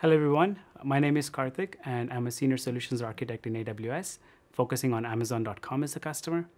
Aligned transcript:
Hello, 0.00 0.14
everyone. 0.14 0.58
My 0.84 1.00
name 1.00 1.16
is 1.16 1.30
Karthik, 1.30 1.76
and 1.86 2.12
I'm 2.12 2.26
a 2.26 2.30
senior 2.30 2.58
solutions 2.58 3.00
architect 3.00 3.46
in 3.46 3.54
AWS, 3.54 4.18
focusing 4.52 4.92
on 4.92 5.06
Amazon.com 5.06 5.82
as 5.82 5.96
a 5.96 6.00
customer. 6.00 6.50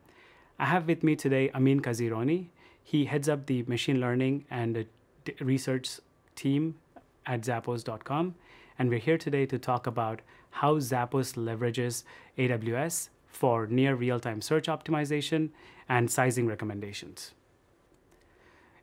I 0.58 0.64
have 0.64 0.88
with 0.88 1.04
me 1.04 1.14
today 1.14 1.48
Amin 1.54 1.79
Kazironi. 1.79 2.46
He 2.82 3.04
heads 3.04 3.29
up 3.29 3.46
the 3.46 3.62
machine 3.69 4.01
learning 4.01 4.45
and 4.51 4.87
research 5.38 6.01
team 6.35 6.80
at 7.27 7.43
Zappos.com, 7.43 8.35
and 8.77 8.90
we're 8.90 8.99
here 8.99 9.17
today 9.17 9.47
to 9.47 9.57
talk 9.57 9.87
about 9.87 10.21
how 10.51 10.79
Zappos 10.79 11.37
leverages 11.37 12.03
AWS 12.39 13.11
for 13.29 13.69
near 13.69 13.95
real-time 13.95 14.41
search 14.41 14.67
optimization 14.67 15.51
and 15.89 16.11
sizing 16.11 16.48
recommendations. 16.48 17.34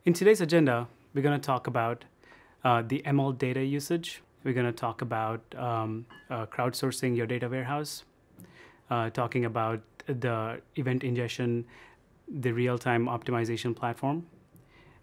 In 0.05 0.13
today's 0.13 0.39
agenda, 0.39 0.87
we're 1.13 1.23
going 1.23 1.37
to 1.37 1.45
talk 1.45 1.67
about 1.67 2.05
uh, 2.63 2.81
the 2.81 3.03
ML 3.05 3.37
data 3.37 3.61
usage. 3.61 4.21
We're 4.45 4.53
going 4.53 4.67
to 4.67 4.71
talk 4.71 5.01
about 5.01 5.41
um, 5.57 6.05
uh, 6.29 6.45
crowdsourcing 6.45 7.17
your 7.17 7.25
data 7.25 7.49
warehouse, 7.49 8.03
uh, 8.91 9.09
talking 9.09 9.45
about 9.45 9.81
the 10.05 10.61
event 10.75 11.03
ingestion, 11.03 11.65
the 12.29 12.51
real-time 12.51 13.07
optimization 13.07 13.75
platform, 13.75 14.27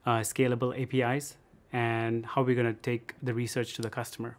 uh, 0.07 0.21
scalable 0.21 0.73
APIs, 0.81 1.39
and 1.73 2.25
how 2.25 2.43
we're 2.43 2.55
going 2.55 2.73
to 2.73 2.81
take 2.83 3.15
the 3.21 3.35
research 3.35 3.75
to 3.75 3.83
the 3.83 3.91
customer. 3.91 4.37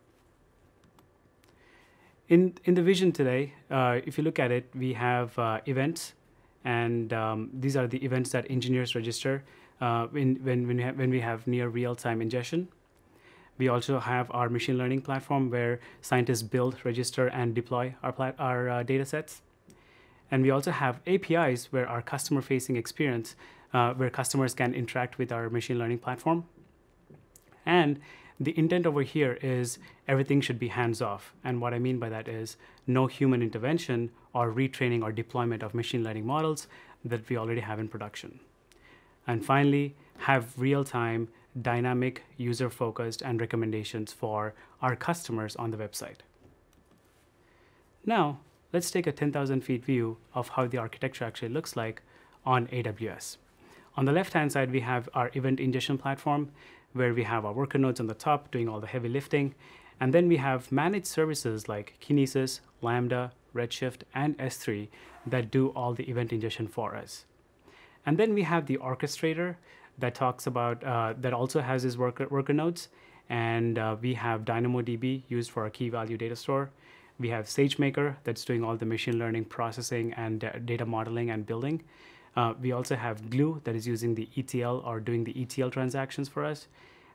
In, 2.29 2.53
in 2.63 2.73
the 2.73 2.81
vision 2.81 3.11
today, 3.11 3.53
uh, 3.69 3.99
if 4.05 4.17
you 4.17 4.23
look 4.23 4.39
at 4.39 4.51
it, 4.51 4.69
we 4.73 4.93
have 4.93 5.37
uh, 5.37 5.59
events, 5.65 6.13
and 6.63 7.11
um, 7.11 7.49
these 7.53 7.75
are 7.75 7.87
the 7.87 8.01
events 8.05 8.29
that 8.29 8.49
engineers 8.49 8.95
register 8.95 9.43
uh, 9.81 10.07
in, 10.15 10.35
when, 10.35 10.65
when, 10.65 10.77
we 10.77 10.83
have, 10.83 10.97
when 10.97 11.09
we 11.09 11.19
have 11.19 11.45
near 11.45 11.67
real-time 11.67 12.21
ingestion. 12.21 12.69
We 13.57 13.67
also 13.67 13.99
have 13.99 14.31
our 14.31 14.49
machine 14.49 14.77
learning 14.77 15.01
platform 15.01 15.49
where 15.49 15.79
scientists 16.01 16.43
build, 16.43 16.77
register, 16.83 17.27
and 17.27 17.53
deploy 17.53 17.95
our, 18.03 18.33
our 18.39 18.69
uh, 18.69 18.83
data 18.83 19.05
sets. 19.05 19.41
And 20.31 20.41
we 20.41 20.49
also 20.49 20.71
have 20.71 20.99
APIs 21.05 21.71
where 21.71 21.87
our 21.87 22.01
customer-facing 22.01 22.75
experience, 22.75 23.35
uh, 23.73 23.93
where 23.93 24.09
customers 24.09 24.53
can 24.53 24.73
interact 24.73 25.17
with 25.17 25.31
our 25.31 25.49
machine 25.49 25.77
learning 25.77 25.99
platform. 25.99 26.45
And 27.65 27.99
the 28.39 28.57
intent 28.57 28.85
over 28.85 29.03
here 29.03 29.37
is 29.41 29.77
everything 30.07 30.41
should 30.41 30.59
be 30.59 30.69
hands-off. 30.69 31.33
And 31.43 31.61
what 31.61 31.73
I 31.73 31.79
mean 31.79 31.99
by 31.99 32.09
that 32.09 32.27
is 32.27 32.57
no 32.87 33.07
human 33.07 33.41
intervention 33.41 34.09
or 34.33 34.51
retraining 34.51 35.03
or 35.03 35.11
deployment 35.11 35.61
of 35.61 35.73
machine 35.73 36.03
learning 36.03 36.25
models 36.25 36.67
that 37.05 37.29
we 37.29 37.37
already 37.37 37.61
have 37.61 37.79
in 37.79 37.87
production. 37.87 38.39
And 39.27 39.45
finally, 39.45 39.95
have 40.17 40.57
real-time, 40.57 41.29
dynamic, 41.61 42.23
user-focused, 42.37 43.21
and 43.21 43.39
recommendations 43.39 44.11
for 44.11 44.53
our 44.81 44.95
customers 44.95 45.55
on 45.55 45.71
the 45.71 45.77
website. 45.77 46.17
Now, 48.05 48.39
let's 48.71 48.91
take 48.91 49.07
a 49.07 49.11
10,000 49.11 49.61
feet 49.61 49.85
view 49.85 50.17
of 50.33 50.49
how 50.49 50.67
the 50.67 50.77
architecture 50.77 51.25
actually 51.25 51.49
looks 51.49 51.75
like 51.75 52.01
on 52.45 52.67
AWS. 52.67 53.37
On 53.95 54.05
the 54.05 54.11
left-hand 54.11 54.51
side, 54.51 54.71
we 54.71 54.81
have 54.81 55.07
our 55.13 55.29
event 55.35 55.59
ingestion 55.59 55.97
platform, 55.97 56.49
where 56.93 57.13
we 57.13 57.23
have 57.23 57.45
our 57.45 57.53
worker 57.53 57.77
nodes 57.77 57.99
on 57.99 58.07
the 58.07 58.13
top 58.13 58.51
doing 58.51 58.67
all 58.67 58.79
the 58.79 58.87
heavy 58.87 59.09
lifting. 59.09 59.53
And 59.99 60.13
then 60.13 60.27
we 60.27 60.37
have 60.37 60.71
managed 60.71 61.05
services 61.05 61.69
like 61.69 61.97
Kinesis, 62.01 62.59
Lambda, 62.81 63.31
Redshift, 63.55 64.01
and 64.13 64.37
S3 64.37 64.87
that 65.27 65.51
do 65.51 65.69
all 65.69 65.93
the 65.93 66.09
event 66.09 66.33
ingestion 66.33 66.67
for 66.67 66.95
us. 66.95 67.25
And 68.05 68.17
then 68.17 68.33
we 68.33 68.43
have 68.43 68.65
the 68.65 68.77
orchestrator 68.77 69.55
that 69.99 70.15
talks 70.15 70.47
about, 70.47 70.83
uh, 70.83 71.13
that 71.21 71.33
also 71.33 71.61
has 71.61 71.83
his 71.83 71.97
worker, 71.97 72.27
worker 72.29 72.53
nodes. 72.53 72.89
And 73.29 73.79
uh, 73.79 73.95
we 74.01 74.13
have 74.15 74.41
DynamoDB 74.41 75.23
used 75.27 75.51
for 75.51 75.63
our 75.63 75.69
key 75.69 75.89
value 75.89 76.17
data 76.17 76.35
store. 76.35 76.69
We 77.19 77.29
have 77.29 77.45
SageMaker 77.45 78.15
that's 78.23 78.43
doing 78.43 78.63
all 78.63 78.75
the 78.75 78.85
machine 78.85 79.17
learning 79.17 79.45
processing 79.45 80.13
and 80.13 80.39
data 80.65 80.85
modeling 80.85 81.29
and 81.29 81.45
building. 81.45 81.83
Uh, 82.35 82.53
we 82.59 82.71
also 82.71 82.95
have 82.95 83.29
Glue 83.29 83.61
that 83.63 83.75
is 83.75 83.87
using 83.87 84.15
the 84.15 84.27
ETL 84.35 84.81
or 84.85 84.99
doing 84.99 85.23
the 85.23 85.39
ETL 85.39 85.69
transactions 85.69 86.27
for 86.27 86.43
us. 86.43 86.67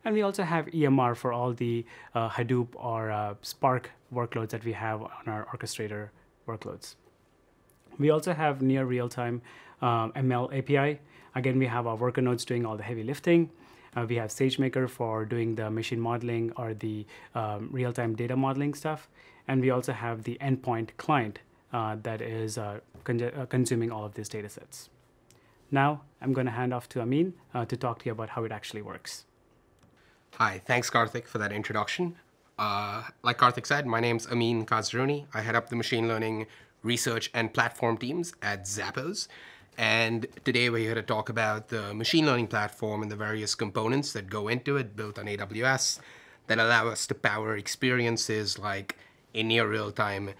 And 0.04 0.14
we 0.14 0.22
also 0.22 0.44
have 0.44 0.66
EMR 0.66 1.16
for 1.16 1.32
all 1.32 1.52
the 1.52 1.84
uh, 2.14 2.30
Hadoop 2.30 2.68
or 2.74 3.10
uh, 3.10 3.34
Spark 3.42 3.90
workloads 4.14 4.50
that 4.50 4.64
we 4.64 4.72
have 4.72 5.02
on 5.02 5.24
our 5.26 5.46
orchestrator 5.52 6.10
workloads. 6.46 6.94
We 7.98 8.10
also 8.10 8.32
have 8.32 8.62
near 8.62 8.84
real-time 8.84 9.42
um, 9.82 10.12
ML 10.12 10.56
API. 10.56 11.00
Again, 11.34 11.58
we 11.58 11.66
have 11.66 11.86
our 11.86 11.96
worker 11.96 12.20
nodes 12.20 12.44
doing 12.44 12.66
all 12.66 12.76
the 12.76 12.82
heavy 12.82 13.02
lifting. 13.02 13.50
Uh, 13.96 14.06
we 14.08 14.16
have 14.16 14.30
SageMaker 14.30 14.88
for 14.88 15.24
doing 15.24 15.54
the 15.54 15.70
machine 15.70 16.00
modeling 16.00 16.52
or 16.56 16.74
the 16.74 17.06
um, 17.34 17.68
real-time 17.72 18.14
data 18.14 18.36
modeling 18.36 18.74
stuff. 18.74 19.08
And 19.46 19.60
we 19.60 19.70
also 19.70 19.92
have 19.92 20.24
the 20.24 20.36
endpoint 20.40 20.90
client 20.96 21.40
uh, 21.72 21.96
that 22.02 22.20
is 22.20 22.58
uh, 22.58 22.80
con 23.04 23.22
uh, 23.22 23.46
consuming 23.46 23.90
all 23.90 24.04
of 24.04 24.14
these 24.14 24.28
data 24.28 24.48
sets. 24.48 24.90
Now, 25.70 26.02
I'm 26.20 26.32
going 26.32 26.46
to 26.46 26.52
hand 26.52 26.72
off 26.72 26.88
to 26.90 27.00
Amin 27.00 27.34
uh, 27.54 27.64
to 27.66 27.76
talk 27.76 28.00
to 28.00 28.06
you 28.06 28.12
about 28.12 28.30
how 28.30 28.44
it 28.44 28.52
actually 28.52 28.82
works. 28.82 29.24
Hi, 30.34 30.60
thanks 30.64 30.90
Karthik 30.90 31.26
for 31.26 31.38
that 31.38 31.52
introduction. 31.52 32.16
Uh, 32.58 33.02
like 33.22 33.38
Karthik 33.38 33.66
said, 33.66 33.86
my 33.86 34.00
name's 34.00 34.26
Amin 34.26 34.66
Kazruni. 34.66 35.26
I 35.32 35.42
head 35.42 35.54
up 35.54 35.68
the 35.68 35.76
machine 35.76 36.08
learning 36.08 36.46
research 36.82 37.30
and 37.34 37.52
platform 37.52 37.98
teams 37.98 38.34
at 38.42 38.64
Zappos. 38.64 39.28
And 39.76 40.26
today 40.44 40.70
we're 40.70 40.78
here 40.78 40.94
to 40.94 41.02
talk 41.02 41.28
about 41.28 41.68
the 41.68 41.94
machine 41.94 42.26
learning 42.26 42.48
platform 42.48 43.02
and 43.02 43.10
the 43.10 43.16
various 43.16 43.54
components 43.54 44.12
that 44.12 44.28
go 44.28 44.48
into 44.48 44.76
it 44.76 44.96
built 44.96 45.18
on 45.18 45.26
AWS 45.26 46.00
that 46.48 46.58
allow 46.58 46.88
us 46.88 47.06
to 47.06 47.14
power 47.14 47.56
experiences 47.56 48.58
like 48.58 48.96
a 49.34 49.42
near 49.42 49.68
real-time 49.68 50.30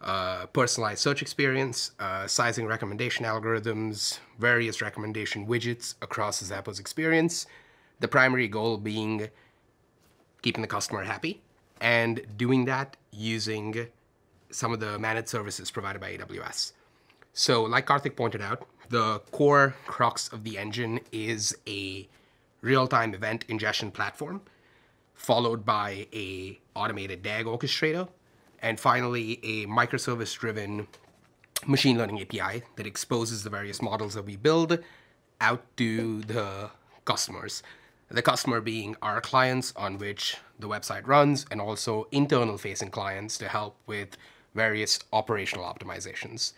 uh, 0.00 0.46
personalized 0.46 1.00
search 1.00 1.22
experience, 1.22 1.92
uh, 2.00 2.26
sizing 2.26 2.66
recommendation 2.66 3.24
algorithms, 3.24 4.18
various 4.38 4.82
recommendation 4.82 5.46
widgets 5.46 5.94
across 6.02 6.40
the 6.40 6.54
Zappos 6.54 6.80
experience, 6.80 7.46
the 8.00 8.08
primary 8.08 8.48
goal 8.48 8.78
being 8.78 9.28
keeping 10.42 10.62
the 10.62 10.68
customer 10.68 11.02
happy 11.02 11.40
and 11.80 12.22
doing 12.36 12.64
that 12.66 12.96
using 13.10 13.88
some 14.50 14.72
of 14.72 14.80
the 14.80 14.98
managed 14.98 15.28
services 15.28 15.70
provided 15.70 16.00
by 16.00 16.16
AWS. 16.16 16.72
So 17.32 17.64
like 17.64 17.86
Karthik 17.86 18.16
pointed 18.16 18.40
out, 18.40 18.66
the 18.88 19.18
core 19.30 19.74
crux 19.86 20.28
of 20.28 20.44
the 20.44 20.56
engine 20.58 21.00
is 21.12 21.56
a 21.66 22.08
real-time 22.62 23.14
event 23.14 23.44
ingestion 23.48 23.90
platform, 23.90 24.40
followed 25.14 25.64
by 25.64 26.06
a 26.12 26.58
automated 26.74 27.22
DAG 27.22 27.46
orchestrator, 27.46 28.08
and 28.62 28.80
finally 28.80 29.38
a 29.42 29.66
microservice-driven 29.66 30.88
machine 31.66 31.98
learning 31.98 32.20
API 32.20 32.62
that 32.76 32.86
exposes 32.86 33.44
the 33.44 33.50
various 33.50 33.82
models 33.82 34.14
that 34.14 34.24
we 34.24 34.36
build 34.36 34.78
out 35.40 35.62
to 35.76 36.22
the 36.22 36.70
customers. 37.04 37.62
The 38.08 38.22
customer 38.22 38.60
being 38.60 38.96
our 39.02 39.20
clients 39.20 39.72
on 39.76 39.98
which 39.98 40.36
the 40.58 40.68
website 40.68 41.06
runs 41.06 41.44
and 41.50 41.60
also 41.60 42.06
internal 42.12 42.56
facing 42.56 42.90
clients 42.90 43.36
to 43.38 43.48
help 43.48 43.76
with 43.86 44.16
various 44.56 44.98
operational 45.12 45.64
optimizations. 45.64 46.52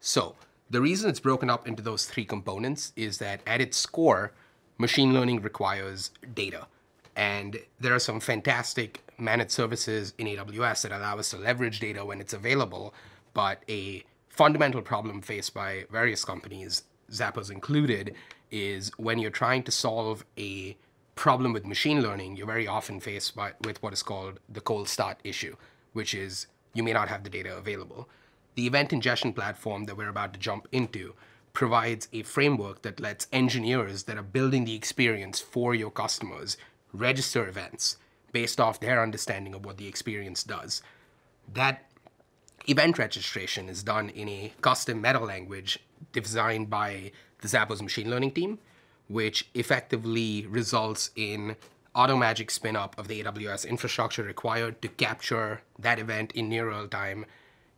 So 0.00 0.34
the 0.70 0.80
reason 0.80 1.10
it's 1.10 1.20
broken 1.20 1.50
up 1.50 1.68
into 1.68 1.82
those 1.82 2.06
three 2.06 2.24
components 2.24 2.92
is 2.96 3.18
that 3.18 3.40
at 3.46 3.60
its 3.60 3.84
core, 3.84 4.32
machine 4.78 5.12
learning 5.12 5.42
requires 5.42 6.10
data. 6.34 6.66
And 7.14 7.58
there 7.78 7.94
are 7.94 7.98
some 7.98 8.20
fantastic 8.20 9.02
managed 9.18 9.50
services 9.50 10.14
in 10.16 10.26
AWS 10.26 10.82
that 10.82 10.92
allow 10.92 11.18
us 11.18 11.28
to 11.30 11.36
leverage 11.36 11.78
data 11.78 12.04
when 12.04 12.20
it's 12.20 12.32
available. 12.32 12.94
But 13.34 13.62
a 13.68 14.02
fundamental 14.28 14.80
problem 14.80 15.20
faced 15.20 15.52
by 15.52 15.84
various 15.90 16.24
companies, 16.24 16.84
Zappos 17.10 17.50
included, 17.50 18.14
is 18.50 18.90
when 18.96 19.18
you're 19.18 19.30
trying 19.30 19.62
to 19.64 19.70
solve 19.70 20.24
a 20.38 20.76
problem 21.14 21.52
with 21.52 21.66
machine 21.66 22.00
learning, 22.00 22.36
you're 22.36 22.46
very 22.46 22.66
often 22.66 22.98
faced 22.98 23.36
by, 23.36 23.52
with 23.64 23.82
what 23.82 23.92
is 23.92 24.02
called 24.02 24.40
the 24.48 24.60
cold 24.60 24.88
start 24.88 25.18
issue, 25.22 25.54
which 25.92 26.14
is 26.14 26.46
you 26.74 26.82
may 26.82 26.92
not 26.92 27.08
have 27.08 27.24
the 27.24 27.30
data 27.30 27.56
available. 27.56 28.08
The 28.54 28.66
event 28.66 28.92
ingestion 28.92 29.32
platform 29.32 29.84
that 29.84 29.96
we're 29.96 30.08
about 30.08 30.32
to 30.34 30.38
jump 30.38 30.68
into 30.72 31.14
provides 31.52 32.08
a 32.12 32.22
framework 32.22 32.82
that 32.82 33.00
lets 33.00 33.26
engineers 33.32 34.04
that 34.04 34.16
are 34.16 34.22
building 34.22 34.64
the 34.64 34.74
experience 34.74 35.40
for 35.40 35.74
your 35.74 35.90
customers 35.90 36.56
register 36.92 37.46
events 37.46 37.96
based 38.32 38.60
off 38.60 38.80
their 38.80 39.02
understanding 39.02 39.54
of 39.54 39.64
what 39.64 39.76
the 39.76 39.86
experience 39.86 40.42
does. 40.42 40.82
That 41.52 41.84
event 42.66 42.98
registration 42.98 43.68
is 43.68 43.82
done 43.82 44.08
in 44.10 44.28
a 44.28 44.52
custom 44.60 45.02
meta 45.02 45.20
language 45.20 45.78
designed 46.12 46.70
by 46.70 47.12
the 47.40 47.48
Zappos 47.48 47.82
machine 47.82 48.08
learning 48.08 48.32
team, 48.32 48.58
which 49.08 49.48
effectively 49.54 50.46
results 50.46 51.10
in 51.16 51.56
automagic 51.94 52.50
spin 52.50 52.76
up 52.76 52.98
of 52.98 53.08
the 53.08 53.22
AWS 53.22 53.68
infrastructure 53.68 54.22
required 54.22 54.80
to 54.82 54.88
capture 54.88 55.62
that 55.78 55.98
event 55.98 56.32
in 56.32 56.48
near 56.48 56.68
real 56.70 56.88
time 56.88 57.26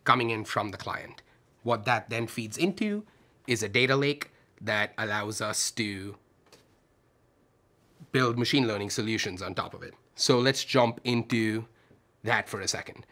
coming 0.04 0.30
in 0.30 0.44
from 0.44 0.70
the 0.70 0.76
client. 0.76 1.22
What 1.62 1.84
that 1.86 2.10
then 2.10 2.26
feeds 2.26 2.56
into 2.56 3.04
is 3.46 3.62
a 3.62 3.68
data 3.68 3.96
lake 3.96 4.30
that 4.60 4.92
allows 4.96 5.40
us 5.40 5.70
to 5.72 6.16
build 8.12 8.38
machine 8.38 8.68
learning 8.68 8.90
solutions 8.90 9.42
on 9.42 9.54
top 9.54 9.74
of 9.74 9.82
it. 9.82 9.94
So 10.14 10.38
let's 10.38 10.64
jump 10.64 11.00
into 11.04 11.64
that 12.22 12.48
for 12.48 12.60
a 12.60 12.68
second. 12.68 13.04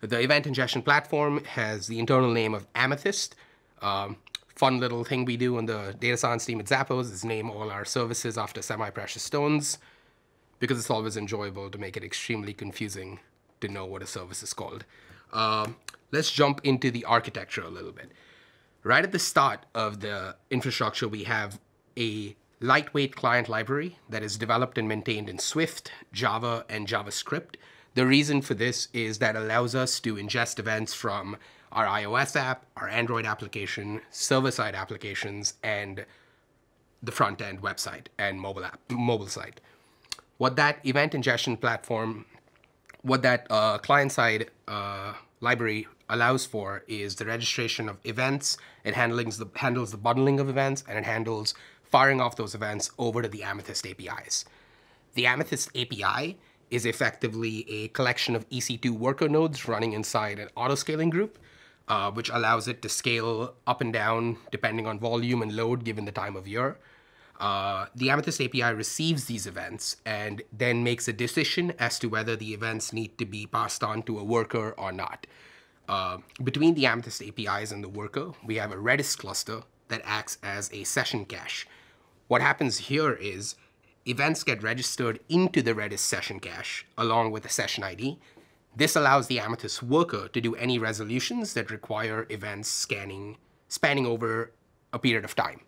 The 0.00 0.20
event 0.20 0.46
ingestion 0.46 0.82
platform 0.82 1.44
has 1.44 1.86
the 1.86 1.98
internal 1.98 2.30
name 2.32 2.54
of 2.54 2.66
Amethyst. 2.74 3.34
Um, 3.80 4.16
fun 4.54 4.78
little 4.78 5.04
thing 5.04 5.24
we 5.24 5.36
do 5.36 5.56
on 5.56 5.66
the 5.66 5.94
data 5.98 6.16
science 6.16 6.44
team 6.44 6.60
at 6.60 6.66
Zappos 6.66 7.10
is 7.12 7.24
name 7.24 7.50
all 7.50 7.70
our 7.70 7.84
services 7.84 8.36
after 8.36 8.60
semi-precious 8.60 9.22
stones 9.22 9.78
because 10.60 10.78
it's 10.78 10.90
always 10.90 11.16
enjoyable 11.16 11.68
to 11.70 11.78
make 11.78 11.96
it 11.96 12.04
extremely 12.04 12.52
confusing 12.52 13.18
to 13.60 13.68
know 13.68 13.84
what 13.84 14.02
a 14.02 14.06
service 14.06 14.42
is 14.42 14.52
called. 14.52 14.84
Um, 15.32 15.76
let's 16.12 16.30
jump 16.30 16.60
into 16.62 16.90
the 16.90 17.04
architecture 17.04 17.62
a 17.62 17.68
little 17.68 17.92
bit. 17.92 18.12
Right 18.84 19.04
at 19.04 19.12
the 19.12 19.18
start 19.18 19.66
of 19.74 20.00
the 20.00 20.36
infrastructure, 20.50 21.08
we 21.08 21.24
have 21.24 21.58
a 21.98 22.36
lightweight 22.60 23.16
client 23.16 23.48
library 23.48 23.98
that 24.08 24.22
is 24.22 24.36
developed 24.36 24.78
and 24.78 24.88
maintained 24.88 25.28
in 25.28 25.38
Swift, 25.38 25.90
Java, 26.12 26.64
and 26.68 26.86
JavaScript. 26.86 27.56
The 27.94 28.06
reason 28.06 28.42
for 28.42 28.54
this 28.54 28.88
is 28.92 29.18
that 29.18 29.36
allows 29.36 29.74
us 29.74 29.98
to 30.00 30.14
ingest 30.14 30.58
events 30.58 30.94
from 30.94 31.36
our 31.72 31.86
iOS 31.86 32.36
app, 32.36 32.66
our 32.76 32.88
Android 32.88 33.26
application, 33.26 34.00
server-side 34.10 34.74
applications, 34.74 35.54
and 35.62 36.04
the 37.02 37.12
front-end 37.12 37.62
website 37.62 38.06
and 38.18 38.40
mobile 38.40 38.64
app, 38.64 38.78
mobile 38.90 39.28
site. 39.28 39.60
What 40.40 40.56
that 40.56 40.78
event 40.86 41.14
ingestion 41.14 41.58
platform, 41.58 42.24
what 43.02 43.20
that 43.20 43.46
uh, 43.50 43.76
client-side 43.76 44.50
uh, 44.66 45.12
library 45.42 45.86
allows 46.08 46.46
for 46.46 46.82
is 46.88 47.16
the 47.16 47.26
registration 47.26 47.90
of 47.90 47.98
events. 48.04 48.56
It 48.82 48.94
handles 48.94 49.36
the, 49.36 49.48
handles 49.56 49.90
the 49.90 49.98
bundling 49.98 50.40
of 50.40 50.48
events, 50.48 50.82
and 50.88 50.96
it 50.96 51.04
handles 51.04 51.52
firing 51.82 52.22
off 52.22 52.36
those 52.36 52.54
events 52.54 52.90
over 52.96 53.20
to 53.20 53.28
the 53.28 53.42
Amethyst 53.42 53.86
APIs. 53.86 54.46
The 55.12 55.26
Amethyst 55.26 55.76
API 55.76 56.38
is 56.70 56.86
effectively 56.86 57.70
a 57.70 57.88
collection 57.88 58.34
of 58.34 58.48
EC2 58.48 58.92
worker 58.92 59.28
nodes 59.28 59.68
running 59.68 59.92
inside 59.92 60.38
an 60.38 60.48
autoscaling 60.56 61.10
group, 61.10 61.38
uh, 61.86 62.10
which 62.12 62.30
allows 62.30 62.66
it 62.66 62.80
to 62.80 62.88
scale 62.88 63.56
up 63.66 63.82
and 63.82 63.92
down 63.92 64.38
depending 64.50 64.86
on 64.86 64.98
volume 64.98 65.42
and 65.42 65.54
load 65.54 65.84
given 65.84 66.06
the 66.06 66.12
time 66.12 66.34
of 66.34 66.48
year. 66.48 66.78
Uh, 67.40 67.86
the 67.94 68.10
Amethyst 68.10 68.38
API 68.38 68.74
receives 68.74 69.24
these 69.24 69.46
events 69.46 69.96
and 70.04 70.42
then 70.52 70.84
makes 70.84 71.08
a 71.08 71.12
decision 71.12 71.72
as 71.78 71.98
to 71.98 72.06
whether 72.06 72.36
the 72.36 72.52
events 72.52 72.92
need 72.92 73.16
to 73.16 73.24
be 73.24 73.46
passed 73.46 73.82
on 73.82 74.02
to 74.02 74.18
a 74.18 74.24
worker 74.24 74.74
or 74.76 74.92
not. 74.92 75.26
Uh, 75.88 76.18
between 76.44 76.74
the 76.74 76.84
Amethyst 76.84 77.22
APIs 77.22 77.72
and 77.72 77.82
the 77.82 77.88
worker, 77.88 78.32
we 78.44 78.56
have 78.56 78.72
a 78.72 78.76
Redis 78.76 79.16
cluster 79.16 79.62
that 79.88 80.02
acts 80.04 80.36
as 80.42 80.70
a 80.72 80.84
session 80.84 81.24
cache. 81.24 81.66
What 82.28 82.42
happens 82.42 82.76
here 82.76 83.14
is 83.14 83.56
events 84.06 84.44
get 84.44 84.62
registered 84.62 85.18
into 85.30 85.62
the 85.62 85.72
Redis 85.72 85.98
session 85.98 86.40
cache 86.40 86.86
along 86.98 87.30
with 87.30 87.42
the 87.42 87.48
session 87.48 87.82
ID. 87.82 88.18
This 88.76 88.94
allows 88.94 89.28
the 89.28 89.40
Amethyst 89.40 89.82
worker 89.82 90.28
to 90.28 90.40
do 90.42 90.54
any 90.56 90.78
resolutions 90.78 91.54
that 91.54 91.70
require 91.70 92.26
events 92.28 92.68
scanning, 92.68 93.38
spanning 93.66 94.06
over 94.06 94.52
a 94.92 94.98
period 94.98 95.24
of 95.24 95.34
time. 95.34 95.62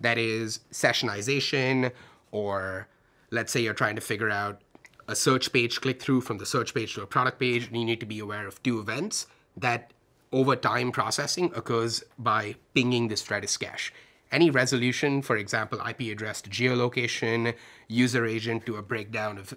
That 0.00 0.18
is 0.18 0.60
sessionization, 0.72 1.92
or 2.30 2.88
let's 3.30 3.52
say 3.52 3.60
you're 3.60 3.74
trying 3.74 3.96
to 3.96 4.00
figure 4.00 4.30
out 4.30 4.60
a 5.08 5.16
search 5.16 5.52
page 5.52 5.80
click 5.80 6.00
through 6.00 6.20
from 6.20 6.38
the 6.38 6.46
search 6.46 6.74
page 6.74 6.94
to 6.94 7.02
a 7.02 7.06
product 7.06 7.40
page, 7.40 7.66
and 7.66 7.76
you 7.76 7.84
need 7.84 8.00
to 8.00 8.06
be 8.06 8.18
aware 8.18 8.46
of 8.46 8.62
two 8.62 8.78
events 8.78 9.26
that 9.56 9.92
over 10.32 10.54
time 10.54 10.92
processing 10.92 11.50
occurs 11.54 12.04
by 12.18 12.54
pinging 12.74 13.08
this 13.08 13.24
Redis 13.24 13.58
cache. 13.58 13.92
Any 14.30 14.50
resolution, 14.50 15.22
for 15.22 15.36
example, 15.36 15.80
IP 15.88 16.12
address 16.12 16.42
to 16.42 16.50
geolocation, 16.50 17.54
user 17.88 18.26
agent 18.26 18.66
to 18.66 18.76
a 18.76 18.82
breakdown 18.82 19.38
of 19.38 19.54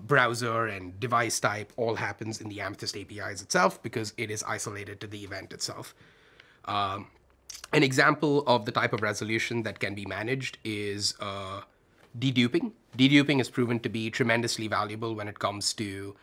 browser 0.00 0.66
and 0.66 0.98
device 0.98 1.38
type, 1.38 1.72
all 1.76 1.96
happens 1.96 2.40
in 2.40 2.48
the 2.48 2.60
Amethyst 2.60 2.96
APIs 2.96 3.42
itself 3.42 3.82
because 3.82 4.14
it 4.16 4.30
is 4.30 4.42
isolated 4.42 5.00
to 5.00 5.06
the 5.06 5.22
event 5.22 5.52
itself. 5.52 5.94
Um, 6.64 7.08
an 7.72 7.82
example 7.82 8.44
of 8.46 8.64
the 8.64 8.72
type 8.72 8.92
of 8.92 9.02
resolution 9.02 9.62
that 9.64 9.80
can 9.80 9.94
be 9.94 10.06
managed 10.06 10.58
is 10.64 11.14
uh, 11.20 11.62
deduping. 12.18 12.72
Deduping 12.96 13.40
is 13.40 13.50
proven 13.50 13.80
to 13.80 13.88
be 13.88 14.10
tremendously 14.10 14.68
valuable 14.68 15.14
when 15.14 15.28
it 15.28 15.38
comes 15.38 15.74
to 15.74 16.16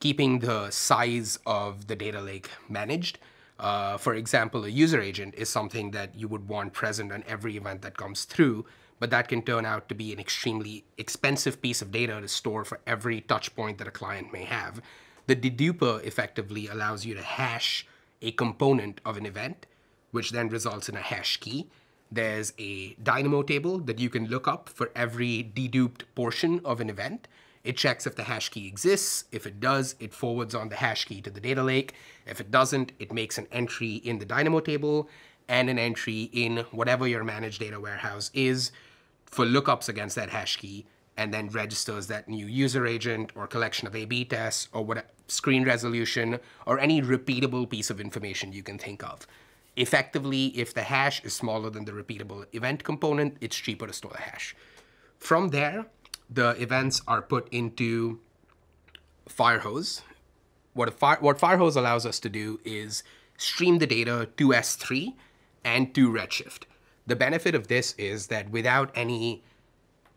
keeping 0.00 0.38
the 0.38 0.70
size 0.70 1.38
of 1.44 1.88
the 1.88 1.96
data 1.96 2.20
lake 2.20 2.48
managed. 2.68 3.18
Uh, 3.58 3.96
for 3.98 4.14
example, 4.14 4.64
a 4.64 4.68
user 4.68 5.00
agent 5.00 5.34
is 5.36 5.48
something 5.48 5.90
that 5.90 6.14
you 6.14 6.28
would 6.28 6.48
want 6.48 6.72
present 6.72 7.12
on 7.12 7.24
every 7.26 7.56
event 7.56 7.82
that 7.82 7.96
comes 7.96 8.24
through, 8.24 8.64
but 9.00 9.10
that 9.10 9.26
can 9.28 9.42
turn 9.42 9.66
out 9.66 9.88
to 9.88 9.94
be 9.94 10.12
an 10.12 10.20
extremely 10.20 10.84
expensive 10.96 11.60
piece 11.60 11.82
of 11.82 11.90
data 11.90 12.20
to 12.20 12.28
store 12.28 12.64
for 12.64 12.78
every 12.86 13.20
touch 13.20 13.54
point 13.56 13.78
that 13.78 13.88
a 13.88 13.92
client 13.92 14.32
may 14.32 14.44
have. 14.44 14.80
The 15.26 15.34
deduper 15.34 16.00
effectively 16.04 16.68
allows 16.68 17.04
you 17.04 17.14
to 17.14 17.22
hash 17.22 17.86
a 18.22 18.30
component 18.32 19.00
of 19.04 19.16
an 19.16 19.26
event, 19.26 19.66
which 20.10 20.30
then 20.30 20.48
results 20.48 20.88
in 20.88 20.96
a 20.96 21.00
hash 21.00 21.38
key. 21.38 21.68
There's 22.10 22.52
a 22.58 22.94
Dynamo 23.02 23.42
table 23.42 23.78
that 23.80 23.98
you 23.98 24.08
can 24.08 24.26
look 24.26 24.48
up 24.48 24.68
for 24.68 24.90
every 24.96 25.52
deduped 25.54 26.02
portion 26.14 26.60
of 26.64 26.80
an 26.80 26.88
event. 26.88 27.28
It 27.64 27.76
checks 27.76 28.06
if 28.06 28.16
the 28.16 28.24
hash 28.24 28.48
key 28.48 28.66
exists. 28.66 29.24
If 29.30 29.46
it 29.46 29.60
does, 29.60 29.94
it 30.00 30.14
forwards 30.14 30.54
on 30.54 30.70
the 30.70 30.76
hash 30.76 31.04
key 31.04 31.20
to 31.20 31.30
the 31.30 31.40
data 31.40 31.62
lake. 31.62 31.92
If 32.26 32.40
it 32.40 32.50
doesn't, 32.50 32.92
it 32.98 33.12
makes 33.12 33.36
an 33.36 33.46
entry 33.52 33.96
in 33.96 34.18
the 34.18 34.24
Dynamo 34.24 34.60
table 34.60 35.08
and 35.48 35.68
an 35.68 35.78
entry 35.78 36.30
in 36.32 36.58
whatever 36.70 37.06
your 37.06 37.24
managed 37.24 37.60
data 37.60 37.80
warehouse 37.80 38.30
is 38.32 38.70
for 39.26 39.44
lookups 39.44 39.88
against 39.88 40.16
that 40.16 40.30
hash 40.30 40.56
key 40.56 40.86
and 41.16 41.34
then 41.34 41.48
registers 41.48 42.06
that 42.06 42.28
new 42.28 42.46
user 42.46 42.86
agent 42.86 43.32
or 43.34 43.46
collection 43.46 43.88
of 43.88 43.96
A-B 43.96 44.24
tests 44.26 44.68
or 44.72 44.84
what 44.84 45.10
screen 45.26 45.64
resolution 45.64 46.38
or 46.64 46.78
any 46.78 47.02
repeatable 47.02 47.68
piece 47.68 47.90
of 47.90 48.00
information 48.00 48.52
you 48.52 48.62
can 48.62 48.78
think 48.78 49.02
of. 49.02 49.26
Effectively, 49.78 50.46
if 50.58 50.74
the 50.74 50.82
hash 50.82 51.22
is 51.22 51.32
smaller 51.32 51.70
than 51.70 51.84
the 51.84 51.92
repeatable 51.92 52.44
event 52.52 52.82
component, 52.82 53.36
it's 53.40 53.56
cheaper 53.56 53.86
to 53.86 53.92
store 53.92 54.10
the 54.10 54.22
hash. 54.22 54.56
From 55.18 55.50
there, 55.50 55.86
the 56.28 56.60
events 56.60 57.00
are 57.06 57.22
put 57.22 57.48
into 57.52 58.18
Firehose. 59.28 60.02
What, 60.74 60.92
Fire, 60.94 61.18
what 61.20 61.38
Firehose 61.38 61.76
allows 61.76 62.04
us 62.04 62.18
to 62.20 62.28
do 62.28 62.58
is 62.64 63.04
stream 63.36 63.78
the 63.78 63.86
data 63.86 64.28
to 64.36 64.48
S3 64.48 65.14
and 65.62 65.94
to 65.94 66.10
Redshift. 66.10 66.64
The 67.06 67.14
benefit 67.14 67.54
of 67.54 67.68
this 67.68 67.94
is 67.96 68.26
that 68.26 68.50
without 68.50 68.90
any 68.96 69.44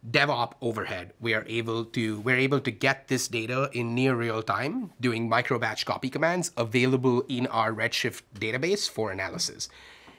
DevOps 0.10 0.54
overhead, 0.62 1.14
we 1.20 1.36
are 1.36 1.46
able 1.48 1.86
to 1.86 2.20
we're 2.22 2.38
able 2.38 2.60
to 2.62 2.72
get 2.72 3.08
this 3.08 3.28
data 3.28 3.70
in 3.72 3.94
near 3.94 4.16
real 4.16 4.42
time 4.42 4.92
doing 5.00 5.30
micro 5.30 5.60
batch 5.60 5.86
copy 5.86 6.10
commands 6.10 6.52
available 6.58 7.24
in 7.30 7.46
our 7.48 7.72
Redshift 7.72 8.24
database 8.34 8.90
for 8.90 9.12
analysis. 9.12 9.70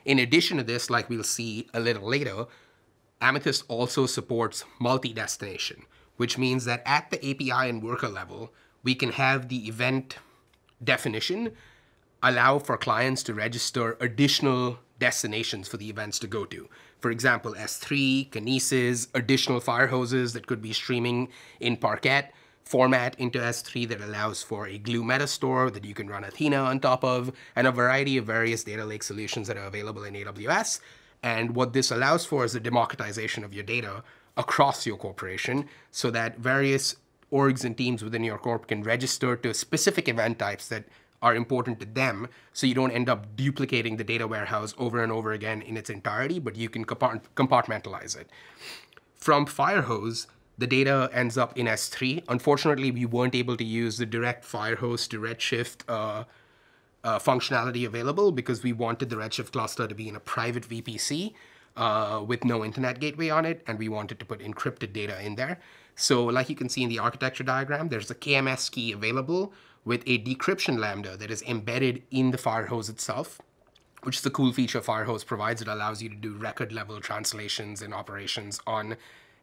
In 0.04 0.20
addition 0.20 0.58
to 0.58 0.62
this, 0.62 0.88
like 0.88 1.08
we'll 1.08 1.24
see 1.24 1.68
a 1.74 1.80
little 1.80 2.08
later, 2.08 2.46
Amethyst 3.20 3.64
also 3.66 4.06
supports 4.06 4.64
multi-destination, 4.78 5.82
which 6.16 6.38
means 6.38 6.64
that 6.64 6.82
at 6.86 7.10
the 7.10 7.18
API 7.18 7.68
and 7.68 7.82
worker 7.82 8.08
level, 8.08 8.52
we 8.84 8.94
can 8.94 9.12
have 9.12 9.48
the 9.48 9.68
event 9.68 10.16
definition 10.82 11.52
allow 12.22 12.58
for 12.58 12.76
clients 12.76 13.22
to 13.24 13.34
register 13.34 13.96
additional 14.00 14.78
destinations 15.00 15.66
for 15.66 15.76
the 15.76 15.90
events 15.90 16.20
to 16.20 16.28
go 16.28 16.44
to. 16.44 16.68
For 17.02 17.10
example, 17.10 17.52
S3, 17.52 18.30
Kinesis, 18.30 19.08
additional 19.14 19.60
fire 19.60 19.88
hoses 19.88 20.32
that 20.32 20.46
could 20.46 20.62
be 20.62 20.72
streaming 20.72 21.28
in 21.60 21.76
Parquet, 21.76 22.30
format 22.64 23.14
into 23.18 23.38
S3 23.38 23.86
that 23.88 24.00
allows 24.00 24.42
for 24.42 24.66
a 24.66 24.78
Glue 24.78 25.02
Metastore 25.02 25.70
that 25.74 25.84
you 25.84 25.92
can 25.92 26.08
run 26.08 26.24
Athena 26.24 26.56
on 26.56 26.80
top 26.80 27.04
of, 27.04 27.32
and 27.54 27.66
a 27.66 27.72
variety 27.72 28.16
of 28.16 28.24
various 28.24 28.64
data 28.64 28.84
lake 28.86 29.02
solutions 29.02 29.48
that 29.48 29.58
are 29.58 29.66
available 29.66 30.04
in 30.04 30.14
AWS 30.14 30.80
and 31.22 31.54
what 31.54 31.72
this 31.72 31.90
allows 31.90 32.24
for 32.24 32.44
is 32.44 32.52
the 32.52 32.60
democratization 32.60 33.44
of 33.44 33.54
your 33.54 33.62
data 33.62 34.02
across 34.36 34.86
your 34.86 34.96
corporation 34.96 35.68
so 35.90 36.10
that 36.10 36.38
various 36.38 36.96
orgs 37.32 37.64
and 37.64 37.78
teams 37.78 38.02
within 38.02 38.24
your 38.24 38.38
corp 38.38 38.66
can 38.66 38.82
register 38.82 39.36
to 39.36 39.54
specific 39.54 40.08
event 40.08 40.38
types 40.38 40.68
that 40.68 40.84
are 41.22 41.34
important 41.34 41.78
to 41.80 41.86
them 41.86 42.28
so 42.52 42.66
you 42.66 42.74
don't 42.74 42.90
end 42.90 43.08
up 43.08 43.36
duplicating 43.36 43.96
the 43.96 44.04
data 44.04 44.26
warehouse 44.26 44.74
over 44.76 45.02
and 45.02 45.12
over 45.12 45.32
again 45.32 45.62
in 45.62 45.76
its 45.76 45.88
entirety, 45.88 46.38
but 46.38 46.56
you 46.56 46.68
can 46.68 46.84
compartmentalize 46.84 48.16
it. 48.16 48.28
From 49.14 49.46
Firehose, 49.46 50.26
the 50.58 50.66
data 50.66 51.08
ends 51.12 51.38
up 51.38 51.56
in 51.56 51.66
S3. 51.66 52.24
Unfortunately, 52.28 52.90
we 52.90 53.06
weren't 53.06 53.34
able 53.34 53.56
to 53.56 53.64
use 53.64 53.96
the 53.96 54.06
direct 54.06 54.44
Firehose 54.44 55.08
to 55.08 55.20
Redshift 55.20 55.82
uh, 55.88 56.24
uh, 57.04 57.18
functionality 57.18 57.86
available 57.86 58.32
because 58.32 58.62
we 58.62 58.72
wanted 58.72 59.10
the 59.10 59.16
Redshift 59.16 59.52
cluster 59.52 59.86
to 59.86 59.94
be 59.94 60.08
in 60.08 60.16
a 60.16 60.20
private 60.20 60.68
VPC 60.68 61.34
uh, 61.76 62.22
with 62.26 62.44
no 62.44 62.64
internet 62.64 63.00
gateway 63.00 63.30
on 63.30 63.46
it, 63.46 63.62
and 63.66 63.78
we 63.78 63.88
wanted 63.88 64.18
to 64.18 64.26
put 64.26 64.40
encrypted 64.40 64.92
data 64.92 65.24
in 65.24 65.36
there. 65.36 65.58
So 65.94 66.24
like 66.24 66.48
you 66.48 66.56
can 66.56 66.68
see 66.68 66.82
in 66.82 66.88
the 66.88 66.98
architecture 66.98 67.44
diagram, 67.44 67.88
there's 67.88 68.10
a 68.10 68.14
KMS 68.14 68.70
key 68.70 68.92
available 68.92 69.52
with 69.84 70.02
a 70.06 70.18
decryption 70.18 70.78
lambda 70.78 71.16
that 71.16 71.30
is 71.30 71.42
embedded 71.42 72.02
in 72.10 72.30
the 72.30 72.38
Firehose 72.38 72.88
itself, 72.88 73.40
which 74.02 74.18
is 74.18 74.26
a 74.26 74.30
cool 74.30 74.52
feature 74.52 74.80
Firehose 74.80 75.26
provides. 75.26 75.62
It 75.62 75.68
allows 75.68 76.02
you 76.02 76.08
to 76.08 76.14
do 76.16 76.34
record 76.34 76.72
level 76.72 77.00
translations 77.00 77.82
and 77.82 77.92
operations 77.92 78.60
on 78.66 78.96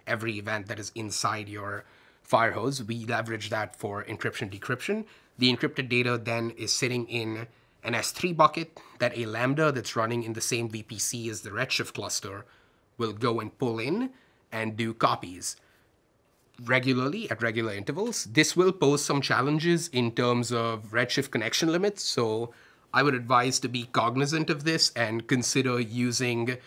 every 0.08 0.38
event 0.40 0.68
that 0.68 0.80
is 0.80 0.92
inside 0.96 1.48
your 1.48 1.86
Firehose, 2.30 2.86
we 2.86 3.06
leverage 3.06 3.50
that 3.50 3.76
for 3.76 4.04
encryption 4.04 4.52
decryption. 4.52 5.06
The 5.40 5.52
encrypted 5.52 5.90
data 5.90 6.18
then 6.18 6.52
is 6.52 6.72
sitting 6.72 7.08
in 7.08 7.48
an 7.84 7.94
S3 7.94 8.36
bucket 8.36 8.78
that 9.00 9.18
a 9.18 9.26
Lambda 9.26 9.72
that's 9.72 9.96
running 9.96 10.24
in 10.24 10.34
the 10.34 10.42
same 10.42 10.70
VPC 10.70 11.30
as 11.30 11.42
the 11.42 11.50
Redshift 11.50 11.94
cluster 11.94 12.46
will 12.98 13.14
go 13.14 13.40
and 13.40 13.58
pull 13.58 13.80
in 13.80 14.12
and 14.52 14.78
do 14.78 14.94
copies 14.94 15.56
regularly 16.66 17.30
at 17.32 17.42
regular 17.42 17.74
intervals. 17.74 18.26
This 18.26 18.56
will 18.56 18.72
pose 18.72 19.04
some 19.04 19.22
challenges 19.22 19.88
in 19.90 20.12
terms 20.12 20.52
of 20.52 20.92
Redshift 20.92 21.32
connection 21.32 21.72
limits. 21.72 22.04
So 22.04 22.54
I 22.94 23.04
would 23.04 23.14
advise 23.14 23.60
to 23.60 23.70
be 23.70 23.86
cognizant 23.92 24.50
of 24.50 24.64
this 24.64 24.92
and 24.96 25.28
consider 25.28 25.80
using 25.80 26.58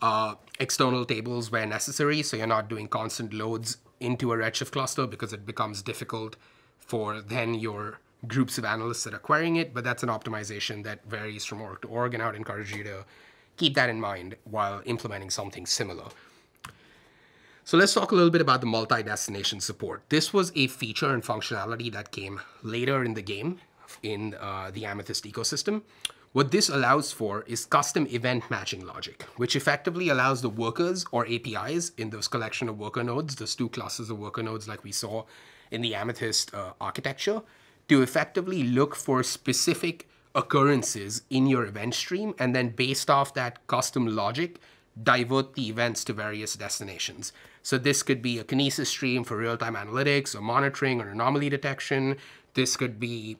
uh, 0.00 0.34
external 0.58 1.04
tables 1.04 1.50
where 1.50 1.66
necessary. 1.66 2.22
So 2.22 2.36
you're 2.36 2.46
not 2.46 2.68
doing 2.68 2.88
constant 2.88 3.32
loads 3.32 3.78
into 4.00 4.32
a 4.32 4.36
Redshift 4.36 4.72
cluster 4.72 5.06
because 5.06 5.32
it 5.32 5.46
becomes 5.46 5.82
difficult 5.82 6.36
for 6.78 7.20
then 7.20 7.54
your 7.54 8.00
groups 8.26 8.58
of 8.58 8.64
analysts 8.64 9.04
that 9.04 9.14
are 9.14 9.18
querying 9.18 9.56
it. 9.56 9.74
But 9.74 9.84
that's 9.84 10.02
an 10.02 10.08
optimization 10.08 10.84
that 10.84 11.04
varies 11.04 11.44
from 11.44 11.60
org 11.60 11.82
to 11.82 11.88
org. 11.88 12.14
And 12.14 12.22
I 12.22 12.26
would 12.26 12.36
encourage 12.36 12.74
you 12.74 12.84
to 12.84 13.04
keep 13.56 13.74
that 13.74 13.90
in 13.90 14.00
mind 14.00 14.36
while 14.44 14.82
implementing 14.84 15.30
something 15.30 15.66
similar. 15.66 16.04
So 17.64 17.76
let's 17.76 17.94
talk 17.94 18.10
a 18.10 18.16
little 18.16 18.30
bit 18.30 18.40
about 18.40 18.60
the 18.60 18.66
multi-destination 18.66 19.60
support. 19.60 20.02
This 20.08 20.32
was 20.32 20.50
a 20.56 20.66
feature 20.66 21.14
and 21.14 21.22
functionality 21.22 21.92
that 21.92 22.10
came 22.10 22.40
later 22.64 23.04
in 23.04 23.14
the 23.14 23.22
game 23.22 23.60
in 24.02 24.34
uh, 24.40 24.72
the 24.74 24.84
Amethyst 24.84 25.24
ecosystem. 25.24 25.82
What 26.32 26.50
this 26.50 26.68
allows 26.68 27.12
for 27.12 27.44
is 27.46 27.64
custom 27.64 28.08
event 28.08 28.50
matching 28.50 28.84
logic, 28.84 29.22
which 29.36 29.54
effectively 29.54 30.08
allows 30.08 30.42
the 30.42 30.48
workers 30.48 31.04
or 31.12 31.24
APIs 31.28 31.92
in 31.96 32.10
those 32.10 32.26
collection 32.26 32.68
of 32.68 32.80
worker 32.80 33.04
nodes, 33.04 33.36
those 33.36 33.54
two 33.54 33.68
classes 33.68 34.10
of 34.10 34.18
worker 34.18 34.42
nodes 34.42 34.66
like 34.66 34.82
we 34.82 34.90
saw 34.90 35.24
in 35.70 35.82
the 35.82 35.94
Amethyst 35.94 36.52
uh, 36.52 36.72
architecture, 36.80 37.42
to 37.88 38.02
effectively 38.02 38.64
look 38.64 38.96
for 38.96 39.22
specific 39.22 40.08
occurrences 40.34 41.22
in 41.30 41.46
your 41.46 41.64
event 41.64 41.94
stream 41.94 42.34
and 42.40 42.56
then 42.56 42.70
based 42.70 43.08
off 43.08 43.34
that 43.34 43.64
custom 43.68 44.08
logic, 44.08 44.58
divert 45.00 45.54
the 45.54 45.68
events 45.68 46.04
to 46.04 46.12
various 46.12 46.54
destinations. 46.54 47.32
So 47.62 47.78
this 47.78 48.02
could 48.02 48.20
be 48.20 48.38
a 48.38 48.44
Kinesis 48.44 48.86
stream 48.86 49.24
for 49.24 49.36
real-time 49.36 49.74
analytics 49.74 50.34
or 50.34 50.40
monitoring 50.40 51.00
or 51.00 51.08
anomaly 51.08 51.48
detection. 51.48 52.16
This 52.54 52.76
could 52.76 53.00
be 53.00 53.38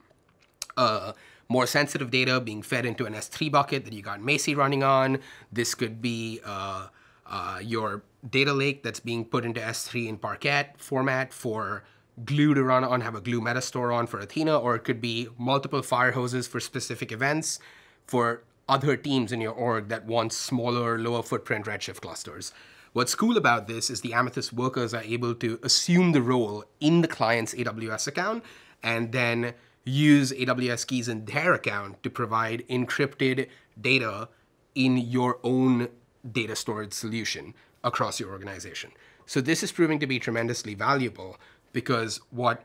uh, 0.76 1.12
more 1.48 1.66
sensitive 1.66 2.10
data 2.10 2.40
being 2.40 2.62
fed 2.62 2.86
into 2.86 3.04
an 3.04 3.12
S3 3.14 3.50
bucket 3.50 3.84
that 3.84 3.92
you 3.92 4.02
got 4.02 4.20
Macie 4.20 4.56
running 4.56 4.82
on. 4.82 5.18
This 5.52 5.74
could 5.74 6.00
be 6.00 6.40
uh, 6.44 6.88
uh, 7.26 7.58
your 7.62 8.02
data 8.28 8.52
lake 8.52 8.82
that's 8.82 9.00
being 9.00 9.24
put 9.24 9.44
into 9.44 9.60
S3 9.60 10.08
in 10.08 10.16
Parquet 10.16 10.70
format 10.78 11.32
for 11.32 11.84
Glue 12.24 12.54
to 12.54 12.62
run 12.62 12.84
on, 12.84 13.00
have 13.00 13.14
a 13.14 13.20
Glue 13.20 13.40
metastore 13.40 13.94
on 13.94 14.06
for 14.06 14.20
Athena, 14.20 14.58
or 14.58 14.74
it 14.74 14.80
could 14.80 15.00
be 15.00 15.28
multiple 15.38 15.82
fire 15.82 16.12
hoses 16.12 16.46
for 16.46 16.60
specific 16.60 17.10
events 17.10 17.58
for 18.06 18.42
other 18.68 18.96
teams 18.96 19.32
in 19.32 19.40
your 19.40 19.52
org 19.52 19.88
that 19.88 20.06
want 20.06 20.32
smaller, 20.32 20.98
lower 20.98 21.22
footprint 21.22 21.66
Redshift 21.66 22.00
clusters. 22.00 22.52
What's 22.92 23.14
cool 23.14 23.36
about 23.36 23.68
this 23.68 23.88
is 23.88 24.02
the 24.02 24.12
Amethyst 24.12 24.52
workers 24.52 24.92
are 24.92 25.02
able 25.02 25.34
to 25.36 25.58
assume 25.62 26.12
the 26.12 26.22
role 26.22 26.64
in 26.80 27.00
the 27.00 27.08
client's 27.08 27.54
AWS 27.54 28.06
account 28.06 28.44
and 28.82 29.12
then 29.12 29.54
use 29.84 30.32
AWS 30.32 30.86
keys 30.86 31.08
in 31.08 31.24
their 31.24 31.54
account 31.54 32.02
to 32.02 32.10
provide 32.10 32.66
encrypted 32.68 33.48
data 33.80 34.28
in 34.74 34.96
your 34.96 35.38
own 35.42 35.88
data 36.30 36.54
storage 36.54 36.92
solution 36.92 37.54
across 37.82 38.20
your 38.20 38.30
organization. 38.30 38.92
So 39.26 39.40
this 39.40 39.62
is 39.62 39.72
proving 39.72 39.98
to 40.00 40.06
be 40.06 40.18
tremendously 40.18 40.74
valuable 40.74 41.38
because 41.72 42.20
what 42.30 42.62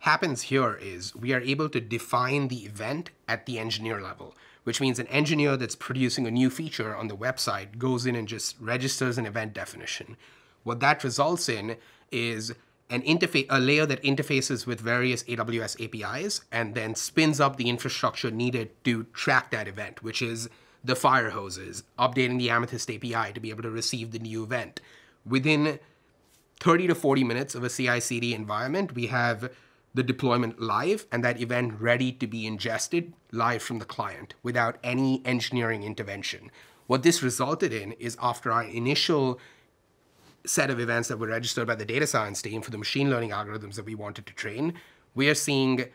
happens 0.00 0.42
here 0.42 0.78
is 0.80 1.14
we 1.14 1.32
are 1.32 1.40
able 1.40 1.68
to 1.68 1.80
define 1.80 2.48
the 2.48 2.64
event 2.64 3.10
at 3.28 3.46
the 3.46 3.58
engineer 3.58 4.00
level 4.00 4.34
which 4.68 4.82
means 4.82 4.98
an 4.98 5.06
engineer 5.06 5.56
that's 5.56 5.74
producing 5.74 6.26
a 6.26 6.30
new 6.30 6.50
feature 6.50 6.94
on 6.94 7.08
the 7.08 7.16
website 7.16 7.78
goes 7.78 8.04
in 8.04 8.14
and 8.14 8.28
just 8.28 8.54
registers 8.60 9.16
an 9.16 9.24
event 9.24 9.54
definition. 9.54 10.14
What 10.62 10.80
that 10.80 11.02
results 11.02 11.48
in 11.48 11.78
is 12.12 12.52
an 12.90 13.00
interface, 13.00 13.46
a 13.48 13.60
layer 13.60 13.86
that 13.86 14.02
interfaces 14.02 14.66
with 14.66 14.78
various 14.78 15.22
AWS 15.22 15.82
APIs 15.82 16.42
and 16.52 16.74
then 16.74 16.94
spins 16.94 17.40
up 17.40 17.56
the 17.56 17.70
infrastructure 17.70 18.30
needed 18.30 18.68
to 18.84 19.04
track 19.14 19.50
that 19.52 19.68
event, 19.68 20.02
which 20.02 20.20
is 20.20 20.50
the 20.84 20.94
fire 20.94 21.30
hoses, 21.30 21.84
updating 21.98 22.38
the 22.38 22.50
Amethyst 22.50 22.90
API 22.90 23.32
to 23.32 23.40
be 23.40 23.48
able 23.48 23.62
to 23.62 23.70
receive 23.70 24.10
the 24.10 24.18
new 24.18 24.42
event. 24.42 24.82
Within 25.24 25.78
30 26.60 26.88
to 26.88 26.94
40 26.94 27.24
minutes 27.24 27.54
of 27.54 27.64
a 27.64 27.70
CI 27.70 28.00
CD 28.00 28.34
environment, 28.34 28.94
we 28.94 29.06
have 29.06 29.50
the 29.94 30.02
deployment 30.02 30.60
live 30.60 31.06
and 31.10 31.24
that 31.24 31.40
event 31.40 31.80
ready 31.80 32.12
to 32.12 32.26
be 32.26 32.46
ingested 32.46 33.12
live 33.32 33.62
from 33.62 33.78
the 33.78 33.84
client 33.84 34.34
without 34.42 34.76
any 34.82 35.22
engineering 35.24 35.82
intervention. 35.82 36.50
What 36.86 37.02
this 37.02 37.22
resulted 37.22 37.72
in 37.72 37.92
is 37.92 38.16
after 38.20 38.50
our 38.50 38.64
initial 38.64 39.38
set 40.46 40.70
of 40.70 40.80
events 40.80 41.08
that 41.08 41.18
were 41.18 41.26
registered 41.26 41.66
by 41.66 41.74
the 41.74 41.84
data 41.84 42.06
science 42.06 42.40
team 42.40 42.62
for 42.62 42.70
the 42.70 42.78
machine 42.78 43.10
learning 43.10 43.30
algorithms 43.30 43.74
that 43.74 43.84
we 43.84 43.94
wanted 43.94 44.26
to 44.26 44.32
train, 44.32 44.74
we 45.14 45.28
are 45.28 45.34
seeing 45.34 45.86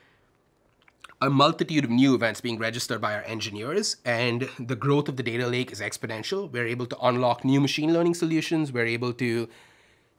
a 1.22 1.30
multitude 1.30 1.86
of 1.86 1.90
new 1.90 2.14
events 2.14 2.42
being 2.42 2.60
registered 2.60 3.00
by 3.00 3.14
our 3.14 3.24
engineers, 3.24 3.96
and 4.04 4.50
the 4.60 4.76
growth 4.76 5.08
of 5.08 5.16
the 5.16 5.24
data 5.24 5.48
lake 5.48 5.72
is 5.72 5.80
exponential. 5.80 6.52
We're 6.52 6.68
able 6.68 6.86
to 6.88 6.98
unlock 7.00 7.46
new 7.46 7.62
machine 7.62 7.94
learning 7.94 8.16
solutions. 8.16 8.74
We're 8.74 8.86
able 8.86 9.14
to 9.14 9.48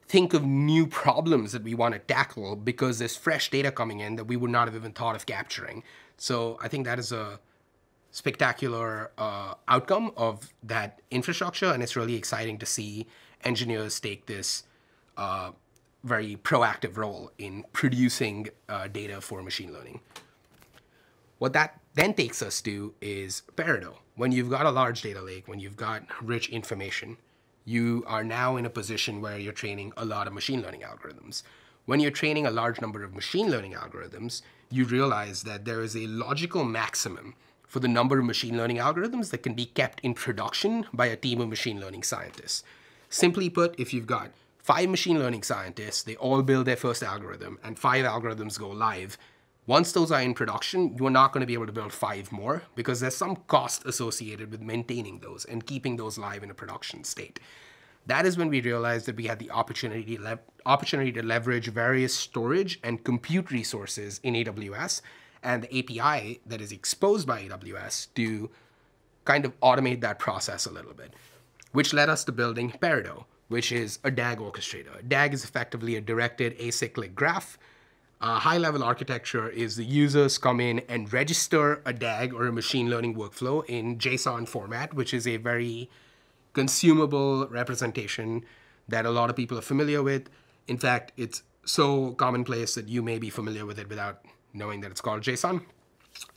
think 0.07 0.35
of 0.35 0.45
new 0.45 0.87
problems 0.87 1.53
that 1.53 1.63
we 1.63 1.75
want 1.75 1.95
to 1.95 1.99
tackle 1.99 2.57
because 2.57 2.99
there's 2.99 3.17
fresh 3.17 3.51
data 3.51 3.71
coming 3.71 4.01
in 4.01 4.17
that 4.17 4.25
we 4.25 4.37
would 4.37 4.51
not 4.51 4.69
have 4.69 4.77
even 4.77 4.93
thought 4.93 5.17
of 5.17 5.27
capturing. 5.27 5.83
So 6.17 6.59
I 6.63 6.69
think 6.69 6.85
that 6.85 6.99
is 6.99 7.13
a 7.13 7.41
spectacular 8.11 9.11
uh, 9.19 9.55
outcome 9.67 10.13
of 10.17 10.53
that 10.63 11.01
infrastructure, 11.11 11.73
and 11.73 11.83
it's 11.83 11.97
really 11.97 12.15
exciting 12.15 12.59
to 12.59 12.67
see 12.67 13.07
engineers 13.43 13.99
take 13.99 14.27
this 14.27 14.65
uh, 15.17 15.51
very 16.05 16.37
proactive 16.37 16.97
role 16.97 17.33
in 17.39 17.65
producing 17.73 18.49
uh, 18.69 18.87
data 18.89 19.21
for 19.21 19.43
machine 19.43 19.73
learning. 19.73 20.01
What 21.39 21.55
that 21.55 21.81
then 21.95 22.15
takes 22.15 22.43
us 22.43 22.61
to 22.63 22.95
is 23.01 23.43
Peridot. 23.57 23.97
When 24.17 24.31
you've 24.31 24.51
got 24.51 24.67
a 24.67 24.71
large 24.71 25.03
data 25.03 25.21
lake, 25.21 25.49
when 25.49 25.59
you've 25.59 25.77
got 25.77 26.03
rich 26.23 26.49
information, 26.49 27.17
you 27.65 28.05
are 28.07 28.25
now 28.25 28.57
in 28.57 28.67
a 28.67 28.71
position 28.71 29.21
where 29.21 29.39
you're 29.39 29.53
training 29.53 29.93
a 29.97 30.05
lot 30.05 30.27
of 30.27 30.33
machine 30.33 30.63
learning 30.63 30.83
algorithms. 30.83 31.43
When 31.87 32.01
you're 32.01 32.11
training 32.11 32.47
a 32.47 32.51
large 32.51 32.81
number 32.81 33.03
of 33.03 33.15
machine 33.15 33.51
learning 33.51 33.73
algorithms, 33.73 34.43
you 34.71 34.85
realize 34.85 35.43
that 35.43 35.65
there 35.65 35.83
is 35.83 35.97
a 35.97 36.07
logical 36.07 36.65
maximum 36.65 37.35
for 37.67 37.81
the 37.81 37.89
number 37.89 38.19
of 38.19 38.25
machine 38.25 38.57
learning 38.57 38.77
algorithms 38.77 39.31
that 39.31 39.43
can 39.43 39.55
be 39.55 39.67
kept 39.67 40.01
in 40.01 40.15
production 40.15 40.87
by 40.93 41.07
a 41.07 41.17
team 41.17 41.41
of 41.41 41.49
machine 41.49 41.81
learning 41.81 42.03
scientists. 42.03 42.63
Simply 43.09 43.51
put, 43.51 43.79
if 43.79 43.93
you've 43.93 44.07
got 44.07 44.31
five 44.59 44.89
machine 44.89 45.19
learning 45.19 45.43
scientists, 45.43 46.03
they 46.03 46.17
all 46.17 46.43
build 46.43 46.67
their 46.67 46.77
first 46.77 47.03
algorithm, 47.03 47.59
and 47.63 47.79
five 47.79 48.05
algorithms 48.05 48.59
go 48.59 48.69
live, 48.69 49.19
once 49.67 49.93
those 49.93 50.13
are 50.13 50.21
in 50.21 50.35
production, 50.35 50.95
you 50.99 51.07
are 51.07 51.11
not 51.11 51.33
going 51.33 51.41
to 51.41 51.47
be 51.47 51.55
able 51.55 51.67
to 51.67 51.73
build 51.73 51.93
five 51.93 52.31
more 52.31 52.63
because 52.75 53.01
there's 53.01 53.17
some 53.17 53.37
cost 53.49 53.85
associated 53.87 54.51
with 54.51 54.61
maintaining 54.61 55.21
those 55.21 55.45
and 55.47 55.67
keeping 55.67 55.97
those 55.97 56.19
live 56.19 56.43
in 56.43 56.51
a 56.51 56.55
production 56.55 57.03
state. 57.03 57.41
That 58.07 58.27
is 58.27 58.37
when 58.37 58.51
we 58.51 58.61
realized 58.61 59.07
that 59.07 59.17
we 59.17 59.27
had 59.27 59.39
the 59.39 59.51
opportunity, 59.51 60.19
le- 60.19 60.41
opportunity 60.67 61.13
to 61.13 61.23
leverage 61.23 61.69
various 61.69 62.15
storage 62.15 62.79
and 62.83 63.03
compute 63.03 63.51
resources 63.51 64.21
in 64.23 64.35
AWS 64.35 65.01
and 65.43 65.63
the 65.63 65.79
API 65.79 66.41
that 66.45 66.61
is 66.61 66.71
exposed 66.71 67.27
by 67.27 67.45
AWS 67.45 68.09
to 68.15 68.51
kind 69.25 69.47
of 69.47 69.59
automate 69.61 70.03
that 70.03 70.19
process 70.19 70.67
a 70.67 70.71
little 70.71 70.93
bit, 70.93 71.15
which 71.73 71.95
led 71.95 72.11
us 72.11 72.25
to 72.25 72.33
building 72.33 72.71
Peridot, 72.71 73.25
which 73.49 73.73
is 73.73 73.99
a 74.05 74.11
DAG 74.11 74.39
orchestrator. 74.39 75.07
DAG 75.09 75.33
is 75.33 75.43
effectively 75.43 75.97
a 75.97 76.03
directed 76.03 76.59
acyclic 76.59 77.15
graph 77.15 77.57
uh, 78.21 78.39
high 78.39 78.59
level 78.59 78.83
architecture 78.83 79.49
is 79.49 79.77
the 79.77 79.85
users 79.85 80.39
come 80.39 80.61
in 80.61 80.81
and 80.89 81.13
register 81.13 81.83
a 81.85 81.93
DAG 81.93 82.33
or 82.33 82.47
a 82.47 82.53
machine 82.53 82.89
learning 82.89 83.15
workflow 83.15 83.65
in 83.67 83.99
JSON 83.99 84.49
format, 84.49 84.95
which 84.95 85.13
is 85.13 85.27
a 85.27 85.37
very 85.37 85.91
consumable 86.53 87.47
representation 87.49 88.45
that 88.89 89.05
a 89.05 89.11
lot 89.11 89.31
of 89.31 89.37
people 89.37 89.59
are 89.59 89.63
familiar 89.63 90.03
with. 90.03 90.31
In 90.69 90.79
fact, 90.79 91.13
it's 91.17 91.43
so 91.65 92.13
commonplace 92.13 92.75
that 92.75 92.89
you 92.89 93.03
may 93.03 93.19
be 93.19 93.31
familiar 93.31 93.67
with 93.67 93.79
it 93.79 93.89
without 93.89 94.25
knowing 94.53 94.81
that 94.81 94.91
it's 94.91 95.01
called 95.01 95.23
JSON. 95.23 95.63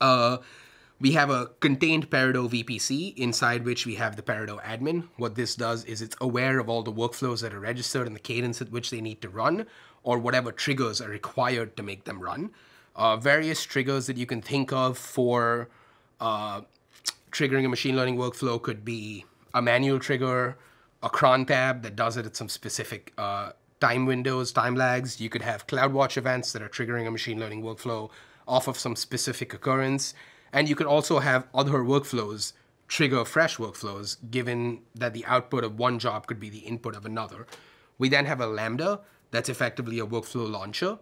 Uh, 0.02 0.38
we 1.00 1.12
have 1.12 1.30
a 1.30 1.52
contained 1.60 2.10
Peridot 2.10 2.50
VPC 2.50 3.16
inside 3.18 3.66
which 3.66 3.86
we 3.86 3.96
have 3.96 4.16
the 4.16 4.24
Peridot 4.24 4.64
admin. 4.64 5.08
What 5.18 5.36
this 5.36 5.56
does 5.56 5.86
is 5.86 6.02
it's 6.02 6.16
aware 6.20 6.60
of 6.60 6.70
all 6.70 6.82
the 6.82 6.92
workflows 6.92 7.42
that 7.42 7.54
are 7.54 7.60
registered 7.60 8.08
and 8.08 8.16
the 8.16 8.20
cadence 8.20 8.62
at 8.62 8.72
which 8.72 8.90
they 8.90 9.02
need 9.02 9.22
to 9.22 9.30
run 9.30 9.68
or 10.04 10.18
whatever 10.18 10.52
triggers 10.52 11.00
are 11.00 11.10
required 11.10 11.78
to 11.78 11.84
make 11.84 12.06
them 12.06 12.22
run. 12.22 12.52
Uh, 12.96 13.16
various 13.16 13.64
triggers 13.64 14.08
that 14.08 14.18
you 14.18 14.26
can 14.26 14.42
think 14.42 14.74
of 14.74 14.98
for 14.98 15.70
uh, 16.20 16.62
triggering 17.32 17.66
a 17.66 17.70
machine 17.70 17.96
learning 17.96 18.18
workflow 18.18 18.60
could 18.60 18.84
be 18.84 19.24
a 19.54 19.62
manual 19.62 20.00
trigger, 20.00 20.58
a 21.04 21.10
cron 21.10 21.46
tab 21.46 21.84
that 21.84 21.96
does 21.96 22.18
it 22.18 22.26
at 22.26 22.36
some 22.36 22.50
specific 22.50 23.14
uh, 23.20 23.52
time 23.80 24.08
windows, 24.08 24.52
time 24.52 24.76
lags. 24.76 25.22
You 25.22 25.30
could 25.30 25.44
have 25.44 25.68
CloudWatch 25.68 26.18
events 26.18 26.54
that 26.54 26.64
are 26.64 26.70
triggering 26.70 27.06
a 27.06 27.12
machine 27.12 27.40
learning 27.40 27.62
workflow 27.62 28.10
off 28.48 28.68
of 28.68 28.80
some 28.80 28.96
specific 28.96 29.54
occurrence. 29.54 30.16
And 30.58 30.68
you 30.68 30.76
could 30.76 30.88
also 30.88 31.20
have 31.20 31.46
other 31.54 31.84
workflows 31.84 32.54
trigger 32.88 33.24
fresh 33.26 33.58
workflows, 33.58 34.18
given 34.32 34.82
that 34.96 35.14
the 35.14 35.24
output 35.26 35.64
of 35.64 35.78
one 35.78 36.00
job 36.00 36.26
could 36.26 36.40
be 36.40 36.50
the 36.50 36.66
input 36.72 36.96
of 36.96 37.06
another. 37.06 37.46
We 38.00 38.10
then 38.10 38.26
have 38.26 38.42
a 38.42 38.48
Lambda 38.48 39.02
that's 39.30 39.50
effectively 39.50 40.00
a 40.00 40.06
workflow 40.08 40.50
launcher. 40.50 40.98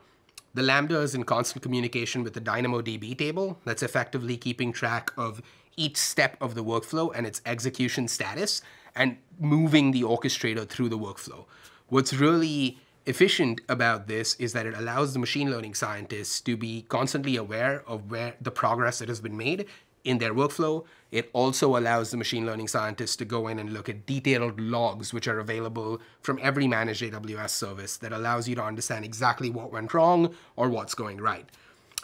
The 0.55 0.62
Lambda 0.62 1.00
is 1.00 1.15
in 1.15 1.24
constant 1.24 1.63
communication 1.63 2.21
with 2.21 2.33
the 2.33 2.41
DynamoDB 2.41 3.17
table 3.17 3.57
that's 3.63 3.81
effectively 3.81 4.35
keeping 4.35 4.74
track 4.74 5.12
of 5.15 5.41
each 5.77 5.95
step 5.95 6.35
of 6.41 6.53
the 6.53 6.63
workflow 6.65 7.13
and 7.15 7.25
its 7.25 7.41
execution 7.45 8.09
status 8.09 8.62
and 8.93 9.19
moving 9.39 9.91
the 9.91 10.01
orchestrator 10.01 10.67
through 10.67 10.89
the 10.89 11.00
workflow. 11.00 11.45
What's 11.88 12.13
really 12.13 12.77
efficient 13.05 13.62
about 13.69 14.07
this 14.07 14.35
is 14.35 14.53
that 14.53 14.65
it 14.65 14.75
allows 14.75 15.13
the 15.13 15.19
machine 15.19 15.51
learning 15.51 15.75
scientists 15.75 16.41
to 16.41 16.57
be 16.57 16.83
constantly 16.89 17.35
aware 17.35 17.83
of 17.88 18.09
where 18.09 18.35
the 18.41 18.51
progress 18.51 19.00
that 19.00 19.09
has 19.09 19.21
been 19.21 19.38
made 19.38 19.65
in 20.03 20.19
their 20.19 20.33
workflow. 20.33 20.85
It 21.12 21.29
also 21.33 21.77
allows 21.77 22.12
the 22.12 22.17
machine 22.17 22.45
learning 22.45 22.67
scientists 22.67 23.15
to 23.17 23.25
go 23.25 23.47
in 23.47 23.59
and 23.59 23.74
look 23.74 23.89
at 23.89 24.05
detailed 24.05 24.59
logs, 24.59 25.13
which 25.13 25.27
are 25.27 25.39
available 25.39 26.00
from 26.21 26.39
every 26.41 26.67
managed 26.67 27.01
AWS 27.01 27.50
service 27.50 27.97
that 27.97 28.13
allows 28.13 28.47
you 28.47 28.55
to 28.55 28.63
understand 28.63 29.05
exactly 29.05 29.50
what 29.50 29.71
went 29.71 29.93
wrong 29.93 30.33
or 30.55 30.69
what's 30.69 30.95
going 30.95 31.19
right. 31.19 31.50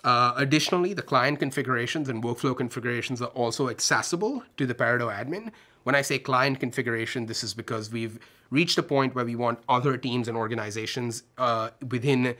Uh, 0.03 0.33
additionally, 0.35 0.93
the 0.93 1.01
client 1.01 1.39
configurations 1.39 2.09
and 2.09 2.23
workflow 2.23 2.55
configurations 2.55 3.21
are 3.21 3.29
also 3.29 3.69
accessible 3.69 4.43
to 4.57 4.65
the 4.65 4.73
Peridot 4.73 5.13
admin. 5.13 5.51
When 5.83 5.95
I 5.95 6.01
say 6.01 6.19
client 6.19 6.59
configuration, 6.59 7.27
this 7.27 7.43
is 7.43 7.53
because 7.53 7.91
we've 7.91 8.19
reached 8.49 8.77
a 8.77 8.83
point 8.83 9.15
where 9.15 9.25
we 9.25 9.35
want 9.35 9.59
other 9.69 9.97
teams 9.97 10.27
and 10.27 10.37
organizations 10.37 11.23
uh, 11.37 11.69
within 11.89 12.35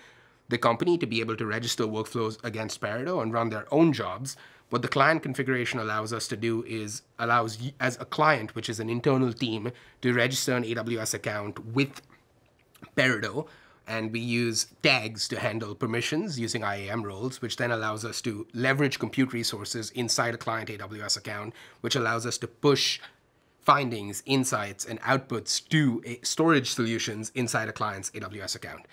the 0.50 0.58
company 0.58 0.98
to 0.98 1.06
be 1.06 1.22
able 1.22 1.36
to 1.38 1.46
register 1.46 1.86
workflows 1.86 2.44
against 2.44 2.82
Peridot 2.82 3.22
and 3.22 3.34
run 3.34 3.50
their 3.50 3.66
own 3.74 3.94
jobs. 3.94 4.36
What 4.70 4.82
the 4.82 4.88
client 4.88 5.24
configuration 5.24 5.80
allows 5.80 6.14
us 6.14 6.28
to 6.30 6.38
do 6.38 6.64
is 6.68 7.02
allows 7.20 7.58
as 7.80 8.00
a 8.00 8.06
client, 8.06 8.56
which 8.56 8.70
is 8.70 8.80
an 8.80 8.90
internal 8.90 9.34
team, 9.34 9.72
to 10.02 10.14
register 10.14 10.56
an 10.56 10.64
AWS 10.64 11.14
account 11.14 11.66
with 11.66 12.02
Peridot, 12.96 13.48
and 13.92 14.14
we 14.14 14.22
use 14.22 14.68
tags 14.84 15.28
to 15.28 15.38
handle 15.38 15.76
permissions 15.76 16.40
using 16.40 16.64
IAM 16.64 17.04
roles, 17.04 17.42
which 17.42 17.58
then 17.58 17.72
allows 17.72 18.06
us 18.06 18.22
to 18.22 18.48
leverage 18.54 19.00
compute 19.00 19.34
resources 19.34 19.92
inside 19.92 20.34
a 20.34 20.38
client 20.38 20.70
AWS 20.70 21.18
account, 21.18 21.54
which 21.82 21.98
allows 21.98 22.26
us 22.26 22.38
to 22.38 22.48
push 22.48 23.02
findings, 23.64 24.24
insights, 24.26 24.86
and 24.86 25.02
outputs 25.02 25.68
to 25.68 26.02
storage 26.24 26.70
solutions 26.72 27.34
inside 27.36 27.68
a 27.68 27.74
client's 27.74 28.10
AWS 28.12 28.56
account. 28.56 28.86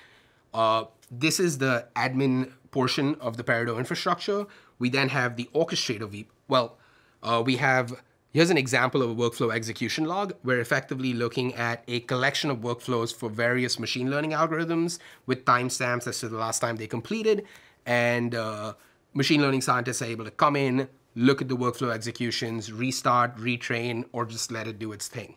Uh, 0.53 0.85
this 1.13 1.39
is 1.39 1.59
the 1.59 1.87
admin 1.95 2.51
portion 2.73 3.15
of 3.21 3.37
the 3.37 3.45
Peridot 3.45 3.79
infrastructure. 3.79 4.47
We 4.81 4.91
then 4.91 5.11
have 5.11 5.37
the 5.37 5.49
orchestrator. 5.55 6.27
Well, 6.49 6.77
uh, 7.23 7.41
we 7.47 7.57
have 7.57 8.03
here's 8.33 8.51
an 8.51 8.59
example 8.59 9.03
of 9.03 9.11
a 9.11 9.15
workflow 9.15 9.55
execution 9.55 10.05
log. 10.05 10.35
We're 10.45 10.61
effectively 10.61 11.15
looking 11.15 11.55
at 11.55 11.83
a 11.89 12.01
collection 12.01 12.51
of 12.51 12.59
workflows 12.59 13.15
for 13.15 13.29
various 13.29 13.79
machine 13.79 14.11
learning 14.11 14.33
algorithms 14.33 14.99
with 15.27 15.45
timestamps 15.45 16.07
as 16.07 16.21
to 16.21 16.29
the 16.29 16.37
last 16.37 16.61
time 16.61 16.77
they 16.77 16.87
completed, 16.87 17.45
and 17.87 18.35
uh, 18.35 18.75
machine 19.15 19.41
learning 19.41 19.63
scientists 19.63 20.03
are 20.03 20.07
able 20.07 20.25
to 20.25 20.31
come 20.31 20.57
in, 20.57 20.89
look 21.15 21.41
at 21.43 21.49
the 21.49 21.57
workflow 21.57 21.93
executions, 21.93 22.73
restart, 22.73 23.37
retrain, 23.37 24.05
or 24.13 24.25
just 24.27 24.53
let 24.53 24.67
it 24.67 24.79
do 24.79 24.93
its 24.93 25.09
thing. 25.09 25.37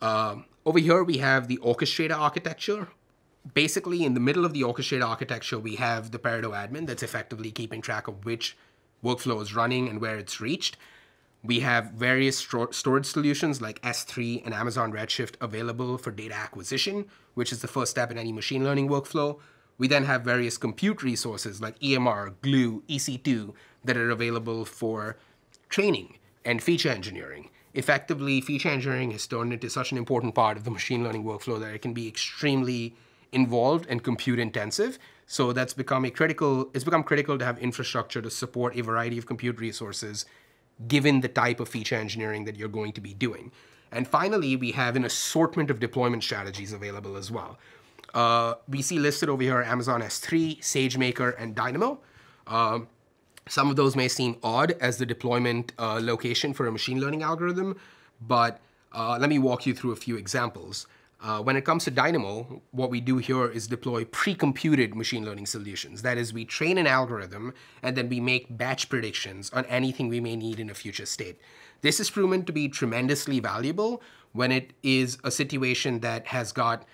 Uh, 0.00 0.36
over 0.64 0.78
here, 0.78 1.02
we 1.02 1.18
have 1.18 1.48
the 1.48 1.56
orchestrator 1.58 2.16
architecture, 2.16 2.88
basically 3.54 4.04
in 4.04 4.14
the 4.14 4.20
middle 4.20 4.44
of 4.44 4.52
the 4.52 4.62
orchestrator 4.62 5.06
architecture, 5.06 5.58
we 5.58 5.76
have 5.76 6.10
the 6.10 6.18
Peridot 6.18 6.52
admin 6.52 6.86
that's 6.86 7.02
effectively 7.02 7.50
keeping 7.50 7.80
track 7.80 8.08
of 8.08 8.24
which 8.24 8.56
workflow 9.02 9.40
is 9.42 9.54
running 9.54 9.88
and 9.88 10.00
where 10.00 10.18
it's 10.18 10.40
reached. 10.40 10.76
We 11.44 11.60
have 11.60 11.90
various 11.90 12.38
storage 12.38 13.04
solutions 13.04 13.60
like 13.60 13.82
S3 13.82 14.44
and 14.44 14.54
Amazon 14.54 14.92
Redshift 14.92 15.34
available 15.40 15.98
for 15.98 16.12
data 16.12 16.34
acquisition, 16.34 17.06
which 17.34 17.50
is 17.50 17.60
the 17.60 17.68
first 17.68 17.90
step 17.90 18.12
in 18.12 18.18
any 18.18 18.30
machine 18.30 18.62
learning 18.62 18.88
workflow. 18.88 19.40
We 19.76 19.88
then 19.88 20.04
have 20.04 20.22
various 20.22 20.56
compute 20.56 21.02
resources 21.02 21.60
like 21.60 21.76
EMR, 21.80 22.34
Glue, 22.42 22.82
EC2 22.88 23.54
that 23.84 23.96
are 23.96 24.10
available 24.10 24.64
for 24.64 25.16
training 25.68 26.18
and 26.44 26.62
feature 26.62 26.90
engineering. 26.90 27.50
Effectively, 27.74 28.40
feature 28.40 28.68
engineering 28.68 29.10
has 29.10 29.26
turned 29.26 29.52
into 29.52 29.68
such 29.68 29.90
an 29.90 29.98
important 29.98 30.36
part 30.36 30.56
of 30.56 30.62
the 30.62 30.70
machine 30.70 31.02
learning 31.02 31.24
workflow 31.24 31.58
that 31.58 31.74
it 31.74 31.82
can 31.82 31.92
be 31.92 32.06
extremely 32.06 32.94
involved 33.32 33.86
and 33.88 34.04
compute 34.04 34.38
intensive. 34.38 34.96
So 35.26 35.52
that's 35.52 35.72
become 35.72 36.04
a 36.04 36.10
critical, 36.10 36.70
it's 36.74 36.84
become 36.84 37.02
critical 37.02 37.36
to 37.38 37.44
have 37.44 37.58
infrastructure 37.58 38.22
to 38.22 38.30
support 38.30 38.76
a 38.76 38.82
variety 38.82 39.18
of 39.18 39.26
compute 39.26 39.58
resources 39.58 40.26
given 40.88 41.20
the 41.20 41.28
type 41.28 41.60
of 41.60 41.68
feature 41.68 41.96
engineering 41.96 42.44
that 42.44 42.56
you're 42.56 42.68
going 42.68 42.92
to 42.92 43.00
be 43.00 43.14
doing. 43.14 43.52
And 43.90 44.08
finally, 44.08 44.56
we 44.56 44.72
have 44.72 44.96
an 44.96 45.04
assortment 45.04 45.70
of 45.70 45.78
deployment 45.78 46.24
strategies 46.24 46.72
available 46.72 47.16
as 47.16 47.30
well. 47.30 47.58
Uh, 48.14 48.54
we 48.68 48.82
see 48.82 48.98
listed 48.98 49.28
over 49.28 49.42
here 49.42 49.62
Amazon 49.62 50.02
S3, 50.02 50.60
SageMaker, 50.60 51.34
and 51.38 51.54
Dynamo. 51.54 52.00
Um, 52.46 52.88
some 53.48 53.70
of 53.70 53.76
those 53.76 53.96
may 53.96 54.08
seem 54.08 54.36
odd 54.42 54.72
as 54.80 54.98
the 54.98 55.06
deployment 55.06 55.72
uh, 55.78 56.00
location 56.02 56.52
for 56.54 56.66
a 56.66 56.72
machine 56.72 57.00
learning 57.00 57.22
algorithm, 57.22 57.78
but 58.20 58.60
uh, 58.92 59.18
let 59.18 59.28
me 59.28 59.38
walk 59.38 59.66
you 59.66 59.74
through 59.74 59.92
a 59.92 59.96
few 59.96 60.16
examples. 60.16 60.86
Uh, 61.22 61.40
when 61.40 61.54
it 61.54 61.64
comes 61.64 61.84
to 61.84 61.90
Dynamo, 61.90 62.62
what 62.72 62.90
we 62.90 63.00
do 63.00 63.18
here 63.18 63.46
is 63.46 63.68
deploy 63.68 64.04
pre-computed 64.04 64.96
machine 64.96 65.24
learning 65.24 65.46
solutions. 65.46 66.02
That 66.02 66.18
is, 66.18 66.32
we 66.32 66.44
train 66.44 66.78
an 66.78 66.88
algorithm 66.88 67.54
and 67.80 67.96
then 67.96 68.08
we 68.08 68.18
make 68.18 68.56
batch 68.58 68.88
predictions 68.88 69.48
on 69.50 69.64
anything 69.66 70.08
we 70.08 70.18
may 70.18 70.34
need 70.34 70.58
in 70.58 70.68
a 70.68 70.74
future 70.74 71.06
state. 71.06 71.38
This 71.80 72.00
is 72.00 72.10
proven 72.10 72.44
to 72.46 72.52
be 72.52 72.68
tremendously 72.68 73.38
valuable 73.38 74.02
when 74.32 74.50
it 74.50 74.72
is 74.82 75.18
a 75.22 75.30
situation 75.30 76.00
that 76.00 76.26
has 76.26 76.50
got 76.50 76.84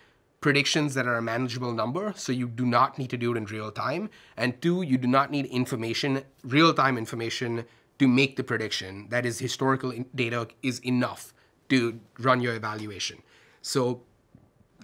predictions 0.42 0.92
that 0.92 1.06
are 1.06 1.16
a 1.16 1.22
manageable 1.22 1.72
number, 1.72 2.12
so 2.14 2.30
you 2.30 2.48
do 2.48 2.66
not 2.66 2.98
need 2.98 3.08
to 3.10 3.16
do 3.16 3.32
it 3.32 3.38
in 3.38 3.46
real 3.46 3.72
time. 3.72 4.10
And 4.36 4.60
two, 4.60 4.82
you 4.82 4.98
do 4.98 5.08
not 5.08 5.30
need 5.30 5.46
information, 5.46 6.22
real-time 6.44 6.98
information, 6.98 7.64
to 7.98 8.06
make 8.06 8.36
the 8.36 8.44
prediction. 8.44 9.08
That 9.08 9.24
is, 9.24 9.38
historical 9.38 9.92
data 10.14 10.48
is 10.62 10.80
enough 10.80 11.32
to 11.70 11.98
run 12.18 12.40
your 12.40 12.54
evaluation. 12.54 13.22
So 13.62 14.02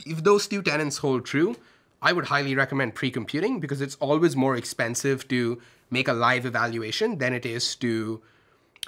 if 0.07 0.23
those 0.25 0.47
two 0.47 0.63
tenets 0.63 0.99
hold 0.99 1.25
true, 1.25 1.57
I 2.03 2.13
would 2.13 2.27
highly 2.27 2.55
recommend 2.55 2.95
pre-computing 2.95 3.61
because 3.61 3.81
it's 3.81 3.97
always 3.97 4.37
more 4.37 4.57
expensive 4.57 5.27
to 5.29 5.61
make 5.91 6.09
a 6.09 6.13
live 6.13 6.45
evaluation 6.45 7.19
than 7.19 7.33
it 7.33 7.47
is 7.47 7.75
to 7.77 8.21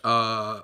uh, 0.04 0.60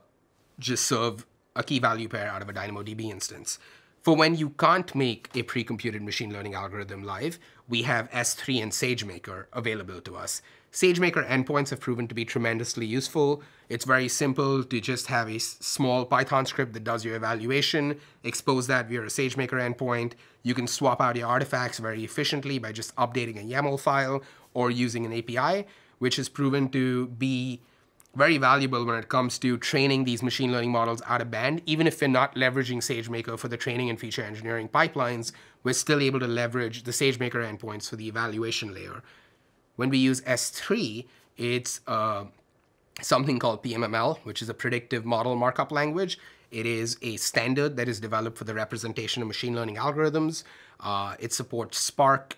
just 0.59 0.87
serve 0.87 1.27
a 1.57 1.63
key 1.63 1.79
value 1.79 2.09
pair 2.09 2.29
out 2.29 2.43
of 2.43 2.49
a 2.49 2.53
DynamoDB 2.53 3.11
instance. 3.11 3.59
For 4.03 4.17
when 4.17 4.35
you 4.35 4.51
can't 4.51 4.93
make 4.97 5.31
a 5.35 5.45
pre-computed 5.45 6.03
machine 6.03 6.33
learning 6.33 6.55
algorithm 6.55 7.05
live, 7.05 7.39
we 7.69 7.83
have 7.83 8.11
S3 8.11 8.63
and 8.63 8.73
SageMaker 8.73 9.47
available 9.53 10.01
to 10.01 10.17
us. 10.17 10.43
SageMaker 10.73 11.25
endpoints 11.29 11.71
have 11.71 11.81
proven 11.81 12.09
to 12.09 12.15
be 12.15 12.25
tremendously 12.25 12.85
useful. 12.85 13.43
It's 13.69 13.85
very 13.85 14.09
simple 14.09 14.65
to 14.65 14.81
just 14.81 15.07
have 15.07 15.29
a 15.29 15.39
small 15.39 16.05
Python 16.05 16.47
script 16.47 16.73
that 16.73 16.83
does 16.83 17.05
your 17.05 17.15
evaluation, 17.15 18.01
expose 18.25 18.67
that 18.67 18.89
via 18.89 19.03
a 19.03 19.07
SageMaker 19.07 19.61
endpoint. 19.61 20.15
You 20.43 20.55
can 20.55 20.67
swap 20.67 21.01
out 21.01 21.17
your 21.17 21.29
artifacts 21.29 21.79
very 21.79 22.05
efficiently 22.05 22.59
by 22.59 22.73
just 22.73 22.95
updating 22.97 23.37
a 23.39 23.45
YAML 23.45 23.81
file 23.81 24.23
or 24.55 24.71
using 24.71 25.07
an 25.07 25.13
API, 25.13 25.67
which 25.99 26.17
has 26.17 26.29
proven 26.29 26.69
to 26.71 27.09
be 27.09 27.61
very 28.15 28.37
valuable 28.37 28.85
when 28.85 28.99
it 28.99 29.09
comes 29.09 29.39
to 29.39 29.57
training 29.57 30.05
these 30.05 30.23
machine 30.23 30.53
learning 30.53 30.71
models 30.71 31.01
out 31.07 31.23
of 31.23 31.31
band. 31.31 31.63
Even 31.65 31.87
if 31.87 32.01
we're 32.01 32.09
not 32.09 32.35
leveraging 32.35 32.79
SageMaker 32.79 33.39
for 33.39 33.49
the 33.49 33.57
training 33.57 33.89
and 33.89 33.99
feature 33.99 34.23
engineering 34.23 34.69
pipelines, 34.69 35.33
we're 35.63 35.73
still 35.73 36.01
able 36.01 36.21
to 36.21 36.27
leverage 36.27 36.83
the 36.83 36.91
SageMaker 36.91 37.43
endpoints 37.43 37.89
for 37.89 37.97
the 37.97 38.09
evaluation 38.09 38.75
layer 38.75 39.03
when 39.77 39.91
we 39.91 39.99
use 39.99 40.21
S3, 40.23 41.07
it's 41.37 41.81
uh, 41.87 42.25
something 43.01 43.39
called 43.39 43.63
PMML, 43.63 44.19
which 44.19 44.43
is 44.43 44.49
a 44.49 44.55
predictive 44.55 45.05
model 45.05 45.37
markup 45.37 45.73
language. 45.73 46.19
It 46.53 46.67
is 46.67 46.99
a 47.01 47.17
standard 47.17 47.77
that 47.77 47.89
is 47.89 47.99
developed 47.99 48.37
for 48.37 48.45
the 48.45 48.55
representation 48.55 49.23
of 49.23 49.29
machine 49.29 49.57
learning 49.57 49.77
algorithms. 49.77 50.45
Uh, 50.79 51.17
it 51.19 51.33
supports 51.33 51.79
Spark, 51.79 52.37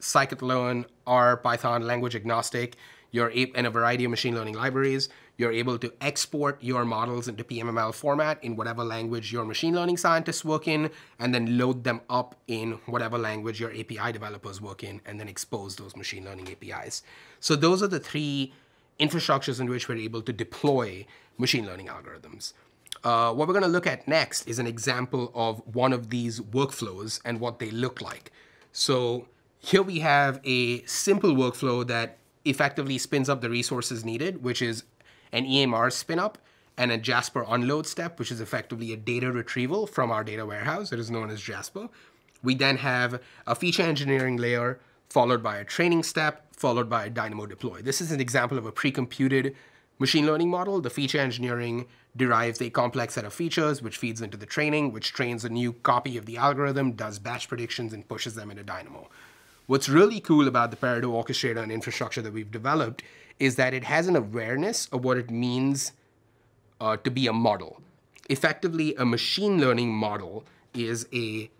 scikit-learn, 0.00 0.86
R, 1.06 1.36
Python, 1.36 1.82
language 1.82 2.14
agnostic, 2.14 2.76
you're 3.10 3.32
and 3.54 3.66
a 3.66 3.70
variety 3.70 4.04
of 4.04 4.10
machine 4.10 4.34
learning 4.34 4.54
libraries. 4.54 5.08
You're 5.36 5.52
able 5.52 5.78
to 5.78 5.92
export 6.00 6.62
your 6.62 6.84
models 6.84 7.28
into 7.28 7.44
PMML 7.44 7.92
format 7.92 8.42
in 8.42 8.56
whatever 8.56 8.84
language 8.84 9.32
your 9.32 9.44
machine 9.44 9.74
learning 9.74 9.96
scientists 9.96 10.44
work 10.44 10.68
in, 10.68 10.90
and 11.18 11.34
then 11.34 11.58
load 11.58 11.82
them 11.82 12.00
up 12.08 12.36
in 12.46 12.72
whatever 12.86 13.18
language 13.18 13.60
your 13.60 13.70
API 13.70 14.12
developers 14.12 14.60
work 14.60 14.84
in, 14.84 15.00
and 15.04 15.18
then 15.18 15.28
expose 15.28 15.76
those 15.76 15.96
machine 15.96 16.24
learning 16.24 16.48
APIs. 16.50 17.02
So 17.40 17.56
those 17.56 17.82
are 17.82 17.88
the 17.88 18.00
three 18.00 18.52
infrastructures 19.00 19.60
in 19.60 19.68
which 19.68 19.88
we're 19.88 19.98
able 19.98 20.22
to 20.22 20.32
deploy 20.32 21.06
machine 21.38 21.66
learning 21.66 21.88
algorithms. 21.88 22.52
Uh, 23.06 23.32
what 23.32 23.46
we're 23.46 23.54
going 23.54 23.62
to 23.62 23.68
look 23.68 23.86
at 23.86 24.08
next 24.08 24.48
is 24.48 24.58
an 24.58 24.66
example 24.66 25.30
of 25.32 25.62
one 25.76 25.92
of 25.92 26.10
these 26.10 26.40
workflows 26.40 27.20
and 27.24 27.38
what 27.38 27.60
they 27.60 27.70
look 27.70 28.00
like. 28.00 28.32
So 28.72 29.28
here 29.60 29.80
we 29.80 30.00
have 30.00 30.40
a 30.42 30.82
simple 30.86 31.30
workflow 31.30 31.86
that 31.86 32.18
effectively 32.44 32.98
spins 32.98 33.28
up 33.28 33.42
the 33.42 33.48
resources 33.48 34.04
needed, 34.04 34.42
which 34.42 34.60
is 34.60 34.82
an 35.30 35.44
EMR 35.44 35.92
spin 35.92 36.18
up 36.18 36.38
and 36.76 36.90
a 36.90 36.98
Jasper 36.98 37.44
unload 37.46 37.86
step, 37.86 38.18
which 38.18 38.32
is 38.32 38.40
effectively 38.40 38.92
a 38.92 38.96
data 38.96 39.30
retrieval 39.30 39.86
from 39.86 40.10
our 40.10 40.24
data 40.24 40.44
warehouse 40.44 40.90
that 40.90 40.98
is 40.98 41.08
known 41.08 41.30
as 41.30 41.40
Jasper. 41.40 41.88
We 42.42 42.56
then 42.56 42.78
have 42.78 43.22
a 43.46 43.54
feature 43.54 43.84
engineering 43.84 44.36
layer 44.36 44.80
followed 45.10 45.44
by 45.44 45.58
a 45.58 45.64
training 45.64 46.02
step, 46.02 46.44
followed 46.56 46.90
by 46.90 47.04
a 47.04 47.10
Dynamo 47.10 47.46
deploy. 47.46 47.82
This 47.82 48.00
is 48.00 48.10
an 48.10 48.20
example 48.20 48.58
of 48.58 48.66
a 48.66 48.72
pre-computed 48.72 49.54
machine 49.98 50.26
learning 50.26 50.50
model. 50.50 50.80
The 50.80 50.90
feature 50.90 51.18
engineering 51.18 51.86
derives 52.16 52.60
a 52.60 52.70
complex 52.70 53.14
set 53.14 53.24
of 53.24 53.34
features, 53.34 53.82
which 53.82 53.96
feeds 53.96 54.20
into 54.20 54.36
the 54.36 54.46
training, 54.46 54.92
which 54.92 55.12
trains 55.12 55.44
a 55.44 55.48
new 55.48 55.72
copy 55.72 56.16
of 56.16 56.26
the 56.26 56.36
algorithm, 56.36 56.92
does 56.92 57.18
batch 57.18 57.48
predictions, 57.48 57.92
and 57.92 58.08
pushes 58.08 58.34
them 58.34 58.50
into 58.50 58.62
Dynamo. 58.62 59.08
What's 59.66 59.88
really 59.88 60.20
cool 60.20 60.46
about 60.46 60.70
the 60.70 60.76
Peridot 60.76 61.04
orchestrator 61.04 61.62
and 61.62 61.72
infrastructure 61.72 62.22
that 62.22 62.32
we've 62.32 62.50
developed 62.50 63.02
is 63.38 63.56
that 63.56 63.74
it 63.74 63.84
has 63.84 64.06
an 64.06 64.16
awareness 64.16 64.86
of 64.92 65.04
what 65.04 65.18
it 65.18 65.30
means 65.30 65.92
uh, 66.80 66.96
to 66.98 67.10
be 67.10 67.26
a 67.26 67.32
model. 67.32 67.80
Effectively, 68.30 68.94
a 68.94 69.04
machine 69.04 69.60
learning 69.60 69.92
model 69.92 70.44
is 70.72 71.06
a 71.12 71.50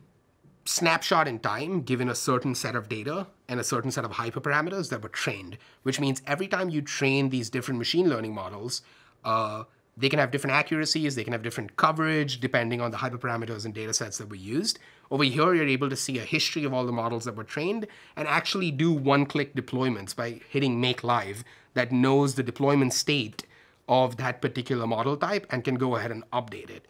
snapshot 0.67 1.29
in 1.29 1.39
time 1.39 1.81
given 1.83 2.09
a 2.09 2.15
certain 2.15 2.55
set 2.55 2.75
of 2.75 2.89
data 2.89 3.27
and 3.49 3.61
a 3.61 3.65
certain 3.65 3.91
set 3.91 4.05
of 4.05 4.13
hyperparameters 4.13 4.91
that 4.91 5.03
were 5.03 5.09
trained, 5.09 5.57
which 5.85 6.01
means 6.01 6.23
every 6.27 6.49
time 6.49 6.69
you 6.69 6.83
train 6.83 7.31
these 7.31 7.49
different 7.49 7.79
machine 7.79 8.09
learning 8.09 8.35
models, 8.35 8.83
uh, 9.25 9.65
they 9.97 10.09
can 10.09 10.19
have 10.19 10.31
different 10.31 10.55
accuracies, 10.55 11.15
they 11.15 11.25
can 11.25 11.33
have 11.33 11.43
different 11.43 11.77
coverage 11.77 12.41
depending 12.41 12.81
on 12.81 12.91
the 12.91 12.99
hyperparameters 12.99 13.65
and 13.65 13.73
data 13.73 13.95
sets 13.95 14.19
that 14.19 14.29
were 14.29 14.37
used. 14.37 14.79
Over 15.11 15.25
here, 15.25 15.55
you're 15.55 15.69
able 15.69 15.89
to 15.89 15.97
see 15.97 16.19
a 16.19 16.23
history 16.23 16.65
of 16.65 16.75
all 16.75 16.85
the 16.85 16.93
models 16.93 17.25
that 17.25 17.37
were 17.37 17.45
trained 17.45 17.87
and 18.17 18.29
actually 18.29 18.71
do 18.71 18.93
one-click 18.93 19.55
deployments 19.55 20.15
by 20.15 20.41
hitting 20.51 20.81
make 20.81 21.03
live 21.03 21.45
that 21.75 21.93
knows 21.93 22.35
the 22.35 22.43
deployment 22.43 22.93
state 22.93 23.47
of 23.89 24.17
that 24.17 24.43
particular 24.43 24.87
model 24.87 25.17
type 25.17 25.47
and 25.51 25.65
can 25.65 25.77
go 25.77 25.97
ahead 25.97 26.11
and 26.11 26.29
update 26.31 26.71
it. 26.71 26.87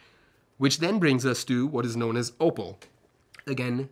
Which 0.56 0.78
then 0.78 0.98
brings 0.98 1.26
us 1.26 1.44
to 1.44 1.66
what 1.66 1.84
is 1.84 1.96
known 1.96 2.16
as 2.16 2.32
Opal. 2.40 2.78
Again, 3.48 3.90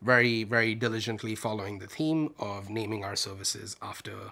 very, 0.00 0.44
very 0.44 0.76
diligently 0.76 1.34
following 1.34 1.80
the 1.80 1.88
theme 1.88 2.32
of 2.38 2.70
naming 2.70 3.02
our 3.02 3.16
services 3.16 3.74
after 3.82 4.30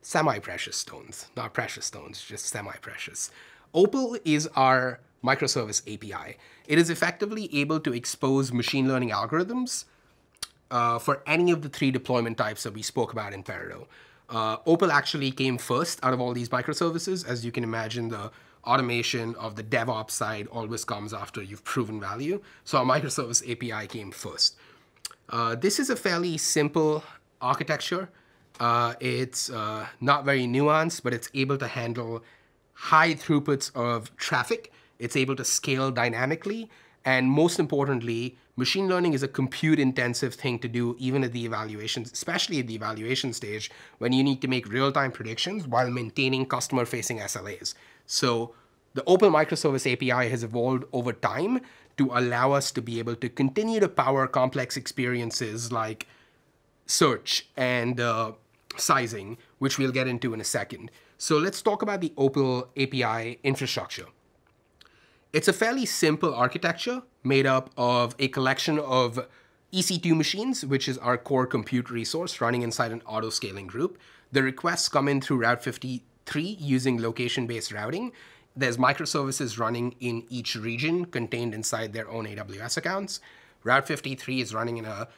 semi-precious 0.00 0.74
stones. 0.74 1.26
Not 1.36 1.52
precious 1.52 1.84
stones, 1.84 2.24
just 2.24 2.46
semi-precious. 2.46 3.30
Opal 3.74 4.16
is 4.24 4.48
our 4.56 5.00
microservice 5.22 5.82
API. 5.82 6.38
It 6.66 6.78
is 6.78 6.88
effectively 6.88 7.54
able 7.54 7.78
to 7.80 7.92
expose 7.92 8.54
machine 8.54 8.88
learning 8.88 9.10
algorithms 9.10 9.84
uh, 10.70 10.98
for 10.98 11.22
any 11.26 11.50
of 11.50 11.60
the 11.60 11.68
three 11.68 11.90
deployment 11.90 12.38
types 12.38 12.62
that 12.62 12.72
we 12.72 12.80
spoke 12.80 13.12
about 13.12 13.34
in 13.34 13.42
Peridot. 13.42 13.86
Uh, 14.30 14.56
Opal 14.64 14.92
actually 14.92 15.30
came 15.30 15.58
first 15.58 16.00
out 16.02 16.14
of 16.14 16.22
all 16.22 16.32
these 16.32 16.48
microservices. 16.48 17.28
As 17.28 17.44
you 17.44 17.52
can 17.52 17.62
imagine, 17.62 18.08
the 18.08 18.30
automation 18.66 19.34
of 19.36 19.56
the 19.56 19.62
DevOps 19.62 20.10
side 20.10 20.46
always 20.48 20.84
comes 20.84 21.14
after 21.14 21.42
you've 21.42 21.64
proven 21.64 22.00
value. 22.00 22.40
So 22.64 22.78
our 22.78 22.84
microservice 22.84 23.42
API 23.50 23.86
came 23.86 24.10
first. 24.10 24.56
Uh, 25.28 25.54
this 25.54 25.78
is 25.78 25.90
a 25.90 25.96
fairly 25.96 26.36
simple 26.36 27.02
architecture. 27.40 28.08
Uh, 28.58 28.94
it's 29.00 29.50
uh, 29.50 29.86
not 30.00 30.24
very 30.24 30.46
nuanced, 30.46 31.02
but 31.02 31.12
it's 31.12 31.28
able 31.34 31.58
to 31.58 31.66
handle 31.66 32.22
high 32.72 33.14
throughputs 33.14 33.74
of 33.74 34.14
traffic. 34.16 34.72
It's 34.98 35.16
able 35.16 35.36
to 35.36 35.44
scale 35.44 35.90
dynamically. 35.90 36.70
And 37.04 37.30
most 37.30 37.60
importantly, 37.60 38.36
machine 38.56 38.88
learning 38.88 39.12
is 39.12 39.22
a 39.22 39.28
compute 39.28 39.78
intensive 39.78 40.34
thing 40.34 40.58
to 40.58 40.68
do 40.68 40.96
even 40.98 41.22
at 41.22 41.32
the 41.32 41.44
evaluations, 41.44 42.10
especially 42.10 42.58
at 42.58 42.66
the 42.66 42.74
evaluation 42.74 43.32
stage 43.32 43.70
when 43.98 44.12
you 44.12 44.24
need 44.24 44.40
to 44.42 44.48
make 44.48 44.66
real 44.68 44.90
time 44.90 45.12
predictions 45.12 45.68
while 45.68 45.88
maintaining 45.88 46.46
customer 46.46 46.84
facing 46.84 47.18
SLAs. 47.18 47.74
So 48.06 48.54
the 48.94 49.04
Opal 49.06 49.30
Microservice 49.30 49.92
API 49.92 50.30
has 50.30 50.42
evolved 50.42 50.84
over 50.92 51.12
time 51.12 51.60
to 51.98 52.10
allow 52.12 52.52
us 52.52 52.70
to 52.72 52.82
be 52.82 52.98
able 52.98 53.16
to 53.16 53.28
continue 53.28 53.80
to 53.80 53.88
power 53.88 54.26
complex 54.26 54.76
experiences 54.76 55.72
like 55.72 56.06
search 56.86 57.48
and 57.56 58.00
uh, 58.00 58.32
sizing, 58.76 59.38
which 59.58 59.78
we'll 59.78 59.92
get 59.92 60.06
into 60.06 60.32
in 60.32 60.40
a 60.40 60.44
second. 60.44 60.90
So 61.18 61.38
let's 61.38 61.62
talk 61.62 61.82
about 61.82 62.00
the 62.00 62.12
Opal 62.16 62.68
API 62.76 63.38
infrastructure. 63.42 64.06
It's 65.32 65.48
a 65.48 65.52
fairly 65.52 65.84
simple 65.84 66.34
architecture 66.34 67.02
made 67.24 67.46
up 67.46 67.70
of 67.76 68.14
a 68.18 68.28
collection 68.28 68.78
of 68.78 69.26
EC2 69.72 70.16
machines, 70.16 70.64
which 70.64 70.88
is 70.88 70.96
our 70.98 71.18
core 71.18 71.46
compute 71.46 71.90
resource 71.90 72.40
running 72.40 72.62
inside 72.62 72.92
an 72.92 73.02
auto 73.04 73.30
scaling 73.30 73.66
group. 73.66 73.98
The 74.32 74.42
requests 74.42 74.88
come 74.88 75.08
in 75.08 75.20
through 75.20 75.38
Route 75.38 75.62
53 76.26 76.66
using 76.66 77.00
location 77.00 77.46
based 77.46 77.72
routing. 77.72 78.12
There's 78.56 78.76
microservices 78.76 79.58
running 79.58 79.94
in 80.00 80.24
each 80.28 80.56
region 80.56 81.04
contained 81.04 81.54
inside 81.54 81.92
their 81.92 82.08
own 82.10 82.26
AWS 82.26 82.76
accounts. 82.76 83.20
Route 83.62 83.86
53 83.86 84.40
is 84.40 84.54
running 84.54 84.76
in 84.78 84.84
a 84.84 85.08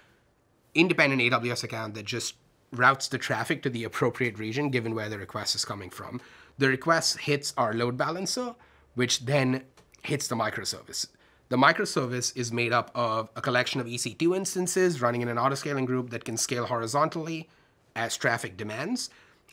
independent 0.74 1.22
AWS 1.22 1.64
account 1.64 1.94
that 1.94 2.04
just 2.04 2.34
routes 2.72 3.08
the 3.08 3.16
traffic 3.16 3.62
to 3.62 3.70
the 3.70 3.84
appropriate 3.84 4.38
region 4.38 4.70
given 4.70 4.94
where 4.94 5.08
the 5.08 5.18
request 5.18 5.54
is 5.54 5.64
coming 5.64 5.88
from. 5.88 6.20
The 6.58 6.68
request 6.68 7.20
hits 7.20 7.54
our 7.56 7.72
load 7.72 7.96
balancer, 7.96 8.54
which 8.94 9.24
then 9.24 9.62
hits 10.02 10.28
the 10.28 10.36
microservice. 10.36 11.06
The 11.48 11.56
microservice 11.56 12.36
is 12.36 12.52
made 12.52 12.74
up 12.74 12.90
of 12.94 13.30
a 13.34 13.40
collection 13.40 13.80
of 13.80 13.86
EC2 13.86 14.36
instances 14.36 15.00
running 15.00 15.22
in 15.22 15.28
an 15.28 15.38
autoscaling 15.38 15.86
group 15.86 16.10
that 16.10 16.26
can 16.26 16.36
scale 16.36 16.66
horizontally 16.66 17.48
as 17.96 18.16
traffic 18.16 18.58
demands. 18.58 19.08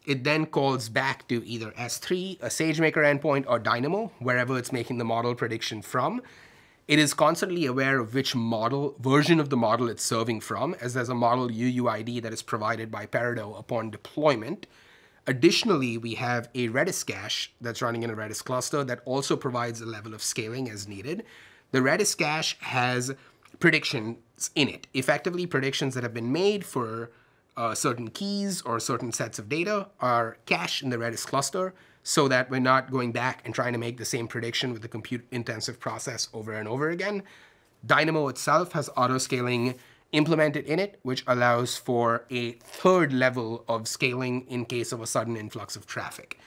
It 0.06 0.24
then 0.24 0.46
calls 0.46 0.90
back 0.90 1.28
to 1.30 1.46
either 1.48 1.72
S3, 1.72 2.42
a 2.42 2.48
SageMaker 2.48 2.98
endpoint, 2.98 3.46
or 3.48 3.58
Dynamo, 3.58 4.12
wherever 4.20 4.58
it's 4.58 4.72
making 4.72 5.00
the 5.00 5.06
model 5.06 5.34
prediction 5.34 5.82
from, 5.82 6.22
it 6.88 7.00
is 7.00 7.16
constantly 7.16 7.66
aware 7.66 8.00
of 8.00 8.14
which 8.14 8.36
model 8.36 8.96
version 9.00 9.40
of 9.40 9.50
the 9.50 9.58
model 9.58 9.90
it's 9.90 10.04
serving 10.04 10.42
from, 10.42 10.76
as 10.80 10.94
there's 10.94 11.10
a 11.10 11.16
model 11.16 11.50
UUID 11.50 12.22
that 12.22 12.34
is 12.34 12.44
provided 12.44 12.92
by 12.92 13.08
Peridot 13.08 13.58
upon 13.58 13.90
deployment. 13.90 14.68
Additionally, 15.26 15.98
we 15.98 16.14
have 16.14 16.50
a 16.54 16.70
Redis 16.70 17.04
cache 17.04 17.52
that's 17.60 17.82
running 17.82 18.04
in 18.04 18.12
a 18.12 18.16
Redis 18.16 18.44
cluster 18.44 18.84
that 18.84 19.02
also 19.06 19.36
provides 19.36 19.82
a 19.82 19.86
level 19.88 20.14
of 20.14 20.22
scaling 20.22 20.70
as 20.70 20.88
needed. 20.88 21.24
The 21.72 21.80
Redis 21.80 22.16
cache 22.16 22.56
has 22.60 23.16
predictions 23.60 24.52
in 24.54 24.70
it, 24.70 24.86
effectively 24.94 25.48
predictions 25.48 25.96
that 25.96 26.04
have 26.04 26.14
been 26.14 26.32
made 26.32 26.64
for 26.64 27.10
uh, 27.58 27.74
certain 27.74 28.10
keys 28.10 28.62
or 28.62 28.80
certain 28.80 29.12
sets 29.12 29.40
of 29.40 29.50
data 29.50 29.88
are 30.00 30.38
cached 30.46 30.84
in 30.84 30.90
the 30.90 30.98
Redis 30.98 31.26
cluster 31.26 31.74
so 32.04 32.28
that 32.28 32.50
we're 32.50 32.60
not 32.60 32.92
going 32.92 33.12
back 33.12 33.42
and 33.46 33.56
trying 33.56 33.74
to 33.74 33.80
make 33.80 33.98
the 33.98 34.06
same 34.06 34.28
prediction 34.28 34.72
with 34.72 34.82
the 34.82 34.88
compute 34.88 35.26
intensive 35.32 35.80
process 35.80 36.30
over 36.34 36.54
and 36.54 36.68
over 36.68 36.90
again. 36.90 37.24
Dynamo 37.86 38.28
itself 38.28 38.74
has 38.74 38.90
auto 38.96 39.18
scaling 39.18 39.76
implemented 40.12 40.66
in 40.66 40.80
it, 40.80 41.00
which 41.04 41.24
allows 41.28 41.78
for 41.78 42.26
a 42.30 42.54
third 42.54 43.12
level 43.12 43.66
of 43.68 43.88
scaling 43.88 44.46
in 44.48 44.66
case 44.66 44.92
of 44.92 45.02
a 45.02 45.08
sudden 45.08 45.36
influx 45.36 45.76
of 45.76 45.86
traffic. 45.86 46.40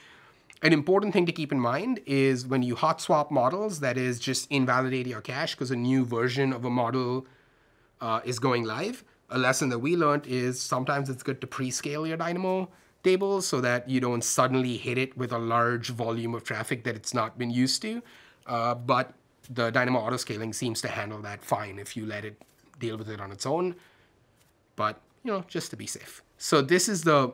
An 0.63 0.73
important 0.73 1.13
thing 1.13 1.27
to 1.27 1.33
keep 1.33 1.53
in 1.53 1.61
mind 1.61 2.01
is 2.07 2.47
when 2.47 2.63
you 2.63 2.75
hot 2.75 3.01
swap 3.01 3.31
models, 3.31 3.81
that 3.81 3.97
is 3.97 4.19
just 4.19 4.51
invalidate 4.51 5.07
your 5.07 5.21
cache 5.21 5.55
because 5.55 5.71
a 5.71 5.77
new 5.77 6.05
version 6.05 6.53
of 6.53 6.65
a 6.65 6.71
model 6.71 7.27
uh, 8.01 8.21
is 8.25 8.39
going 8.39 8.65
live. 8.65 9.05
A 9.31 9.39
lesson 9.39 9.69
that 9.69 9.79
we 9.79 9.97
learned 9.97 10.27
is 10.27 10.61
sometimes 10.61 11.11
it's 11.11 11.23
good 11.23 11.41
to 11.41 11.47
pre-scale 11.47 12.07
your 12.07 12.17
Dynamo 12.17 12.69
tables 13.05 13.47
so 13.47 13.61
that 13.61 13.89
you 13.89 14.01
don't 14.01 14.25
suddenly 14.25 14.77
hit 14.77 14.99
it 14.99 15.17
with 15.17 15.33
a 15.33 15.39
large 15.39 15.91
volume 15.91 16.35
of 16.35 16.45
traffic 16.45 16.85
that 16.85 16.97
it's 16.97 17.15
not 17.15 17.39
been 17.39 17.51
used 17.51 17.83
to. 17.83 18.03
Uh, 18.47 18.75
but 18.75 19.13
the 19.51 19.71
Dynamo 19.71 20.01
autoscaling 20.01 20.55
seems 20.55 20.81
to 20.81 20.89
handle 20.89 21.21
that 21.23 21.45
fine 21.45 21.79
if 21.79 21.97
you 21.97 22.07
let 22.07 22.25
it 22.25 22.41
deal 22.79 22.97
with 22.97 23.09
it 23.09 23.21
on 23.21 23.31
its 23.31 23.47
own. 23.47 23.75
But, 24.77 25.01
you 25.25 25.33
know, 25.33 25.45
just 25.49 25.71
to 25.71 25.77
be 25.77 25.87
safe. 25.87 26.23
So 26.39 26.63
this 26.63 26.89
is 26.89 27.03
the 27.03 27.33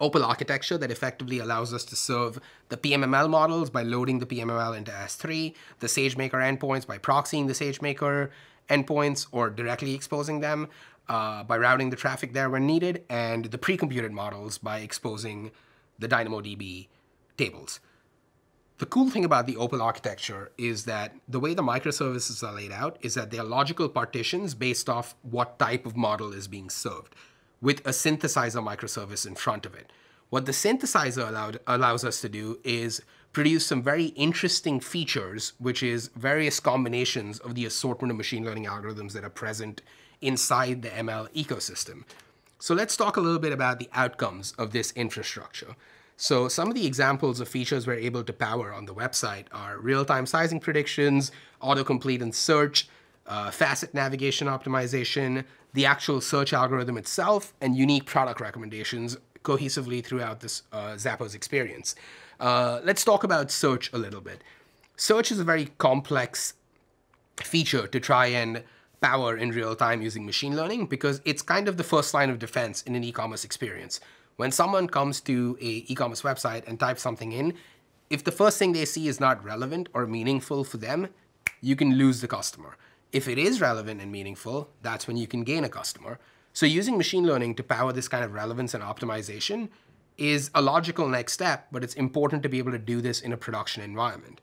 Opal 0.00 0.24
architecture 0.24 0.78
that 0.78 0.90
effectively 0.90 1.38
allows 1.38 1.74
us 1.74 1.84
to 1.86 1.96
serve 1.96 2.38
the 2.68 2.76
PMML 2.76 3.28
models 3.28 3.70
by 3.70 3.82
loading 3.82 4.18
the 4.18 4.26
PMML 4.26 4.76
into 4.76 4.90
S3, 4.90 5.54
the 5.80 5.86
SageMaker 5.86 6.32
endpoints 6.32 6.86
by 6.86 6.98
proxying 6.98 7.46
the 7.46 7.52
SageMaker 7.52 8.30
endpoints 8.68 9.26
or 9.32 9.50
directly 9.50 9.94
exposing 9.94 10.40
them, 10.40 10.68
uh, 11.10 11.42
by 11.42 11.58
routing 11.58 11.90
the 11.90 11.96
traffic 11.96 12.32
there 12.32 12.48
when 12.48 12.66
needed, 12.66 13.04
and 13.10 13.46
the 13.46 13.58
pre-computed 13.58 14.12
models 14.12 14.58
by 14.58 14.78
exposing 14.78 15.50
the 15.98 16.08
DynamoDB 16.08 16.86
tables. 17.36 17.80
The 18.78 18.86
cool 18.86 19.10
thing 19.10 19.24
about 19.24 19.46
the 19.46 19.56
Opal 19.56 19.82
architecture 19.82 20.52
is 20.56 20.84
that 20.84 21.14
the 21.28 21.40
way 21.40 21.52
the 21.52 21.64
microservices 21.64 22.46
are 22.46 22.54
laid 22.54 22.70
out 22.70 22.96
is 23.02 23.14
that 23.14 23.30
they're 23.30 23.42
logical 23.42 23.88
partitions 23.88 24.54
based 24.54 24.88
off 24.88 25.16
what 25.22 25.58
type 25.58 25.84
of 25.84 25.96
model 25.96 26.32
is 26.32 26.46
being 26.46 26.70
served, 26.70 27.16
with 27.60 27.80
a 27.80 27.90
synthesizer 27.90 28.64
microservice 28.64 29.26
in 29.26 29.34
front 29.34 29.66
of 29.66 29.74
it. 29.74 29.92
What 30.30 30.46
the 30.46 30.52
synthesizer 30.52 31.28
allowed, 31.28 31.58
allows 31.66 32.04
us 32.04 32.20
to 32.20 32.28
do 32.28 32.60
is 32.62 33.02
produce 33.32 33.66
some 33.66 33.82
very 33.82 34.06
interesting 34.06 34.78
features, 34.78 35.54
which 35.58 35.82
is 35.82 36.10
various 36.14 36.60
combinations 36.60 37.40
of 37.40 37.56
the 37.56 37.66
assortment 37.66 38.12
of 38.12 38.16
machine 38.16 38.44
learning 38.44 38.66
algorithms 38.66 39.12
that 39.12 39.24
are 39.24 39.30
present 39.30 39.82
inside 40.20 40.82
the 40.82 40.88
ML 40.90 41.32
ecosystem. 41.32 42.04
So 42.58 42.74
let's 42.74 42.96
talk 42.96 43.16
a 43.16 43.20
little 43.20 43.38
bit 43.38 43.52
about 43.52 43.78
the 43.78 43.88
outcomes 43.94 44.52
of 44.58 44.72
this 44.72 44.92
infrastructure. 44.92 45.74
So 46.16 46.48
some 46.48 46.68
of 46.68 46.74
the 46.74 46.86
examples 46.86 47.40
of 47.40 47.48
features 47.48 47.86
we're 47.86 47.94
able 47.94 48.22
to 48.24 48.32
power 48.34 48.74
on 48.74 48.84
the 48.84 48.94
website 48.94 49.46
are 49.52 49.78
real-time 49.78 50.26
sizing 50.26 50.60
predictions, 50.60 51.32
autocomplete 51.62 52.20
and 52.20 52.34
search, 52.34 52.88
uh, 53.26 53.50
facet 53.50 53.94
navigation 53.94 54.46
optimization, 54.46 55.44
the 55.72 55.86
actual 55.86 56.20
search 56.20 56.52
algorithm 56.52 56.98
itself, 56.98 57.54
and 57.62 57.76
unique 57.76 58.04
product 58.04 58.40
recommendations 58.40 59.16
cohesively 59.42 60.04
throughout 60.04 60.40
this 60.40 60.64
uh, 60.72 60.88
Zappos 60.96 61.34
experience. 61.34 61.94
Uh, 62.38 62.80
let's 62.84 63.04
talk 63.04 63.24
about 63.24 63.50
search 63.50 63.90
a 63.94 63.98
little 63.98 64.20
bit. 64.20 64.44
Search 64.96 65.32
is 65.32 65.38
a 65.38 65.44
very 65.44 65.70
complex 65.78 66.52
feature 67.42 67.86
to 67.86 67.98
try 67.98 68.26
and 68.26 68.62
power 69.00 69.36
in 69.36 69.50
real 69.50 69.74
time 69.74 70.02
using 70.02 70.26
machine 70.26 70.56
learning 70.56 70.86
because 70.86 71.20
it's 71.24 71.42
kind 71.42 71.68
of 71.68 71.76
the 71.76 71.84
first 71.84 72.12
line 72.14 72.30
of 72.30 72.38
defense 72.38 72.82
in 72.82 72.94
an 72.94 73.04
e-commerce 73.04 73.44
experience. 73.44 74.00
When 74.36 74.52
someone 74.52 74.88
comes 74.88 75.20
to 75.22 75.58
a 75.60 75.84
e-commerce 75.88 76.22
website 76.22 76.66
and 76.66 76.78
types 76.78 77.02
something 77.02 77.32
in, 77.32 77.54
if 78.08 78.24
the 78.24 78.32
first 78.32 78.58
thing 78.58 78.72
they 78.72 78.84
see 78.84 79.08
is 79.08 79.20
not 79.20 79.44
relevant 79.44 79.88
or 79.94 80.06
meaningful 80.06 80.64
for 80.64 80.78
them, 80.78 81.08
you 81.60 81.76
can 81.76 81.94
lose 81.94 82.20
the 82.20 82.28
customer. 82.28 82.76
If 83.12 83.28
it 83.28 83.38
is 83.38 83.60
relevant 83.60 84.00
and 84.00 84.10
meaningful, 84.10 84.70
that's 84.82 85.06
when 85.06 85.16
you 85.16 85.26
can 85.26 85.44
gain 85.44 85.64
a 85.64 85.68
customer. 85.68 86.18
So 86.52 86.66
using 86.66 86.96
machine 86.96 87.26
learning 87.26 87.54
to 87.56 87.62
power 87.62 87.92
this 87.92 88.08
kind 88.08 88.24
of 88.24 88.32
relevance 88.32 88.74
and 88.74 88.82
optimization 88.82 89.68
is 90.16 90.50
a 90.54 90.60
logical 90.60 91.08
next 91.08 91.32
step, 91.32 91.68
but 91.72 91.82
it's 91.82 91.94
important 91.94 92.42
to 92.42 92.48
be 92.48 92.58
able 92.58 92.72
to 92.72 92.78
do 92.78 93.00
this 93.00 93.20
in 93.20 93.32
a 93.32 93.36
production 93.36 93.82
environment. 93.82 94.40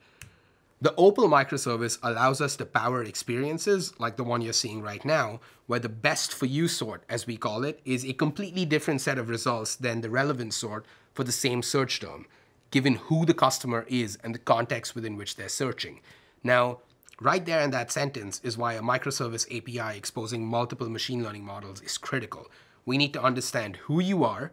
The 0.80 0.94
Opal 0.96 1.28
microservice 1.28 1.98
allows 2.04 2.40
us 2.40 2.56
to 2.58 2.66
power 2.66 3.04
experiences 3.04 4.00
like 4.00 4.16
the 4.16 4.24
one 4.24 4.42
you're 4.42 4.54
seeing 4.54 4.84
right 4.84 5.04
now, 5.04 5.40
where 5.66 5.80
the 5.80 5.90
best 5.90 6.32
for 6.32 6.46
you 6.46 6.68
sort, 6.68 7.04
as 7.10 7.26
we 7.26 7.36
call 7.36 7.64
it, 7.64 7.80
is 7.84 8.06
a 8.06 8.14
completely 8.14 8.64
different 8.64 9.02
set 9.02 9.18
of 9.18 9.28
results 9.28 9.76
than 9.76 10.02
the 10.02 10.10
relevant 10.12 10.54
sort 10.54 10.86
for 11.16 11.24
the 11.24 11.32
same 11.32 11.64
search 11.64 12.00
term, 12.00 12.28
given 12.70 12.94
who 12.96 13.26
the 13.26 13.34
customer 13.34 13.88
is 13.90 14.20
and 14.24 14.36
the 14.36 14.40
context 14.40 14.94
within 14.94 15.18
which 15.18 15.36
they're 15.36 15.50
searching. 15.50 16.00
Now, 16.44 16.82
right 17.20 17.44
there 17.44 17.62
in 17.62 17.72
that 17.72 17.92
sentence 17.92 18.40
is 18.44 18.56
why 18.56 18.74
a 18.74 18.82
microservice 18.82 19.48
API 19.48 19.98
exposing 19.98 20.46
multiple 20.46 20.90
machine 20.90 21.24
learning 21.24 21.44
models 21.44 21.82
is 21.82 21.98
critical. 21.98 22.52
We 22.86 23.00
need 23.00 23.14
to 23.14 23.24
understand 23.24 23.78
who 23.78 24.00
you 24.00 24.24
are 24.24 24.52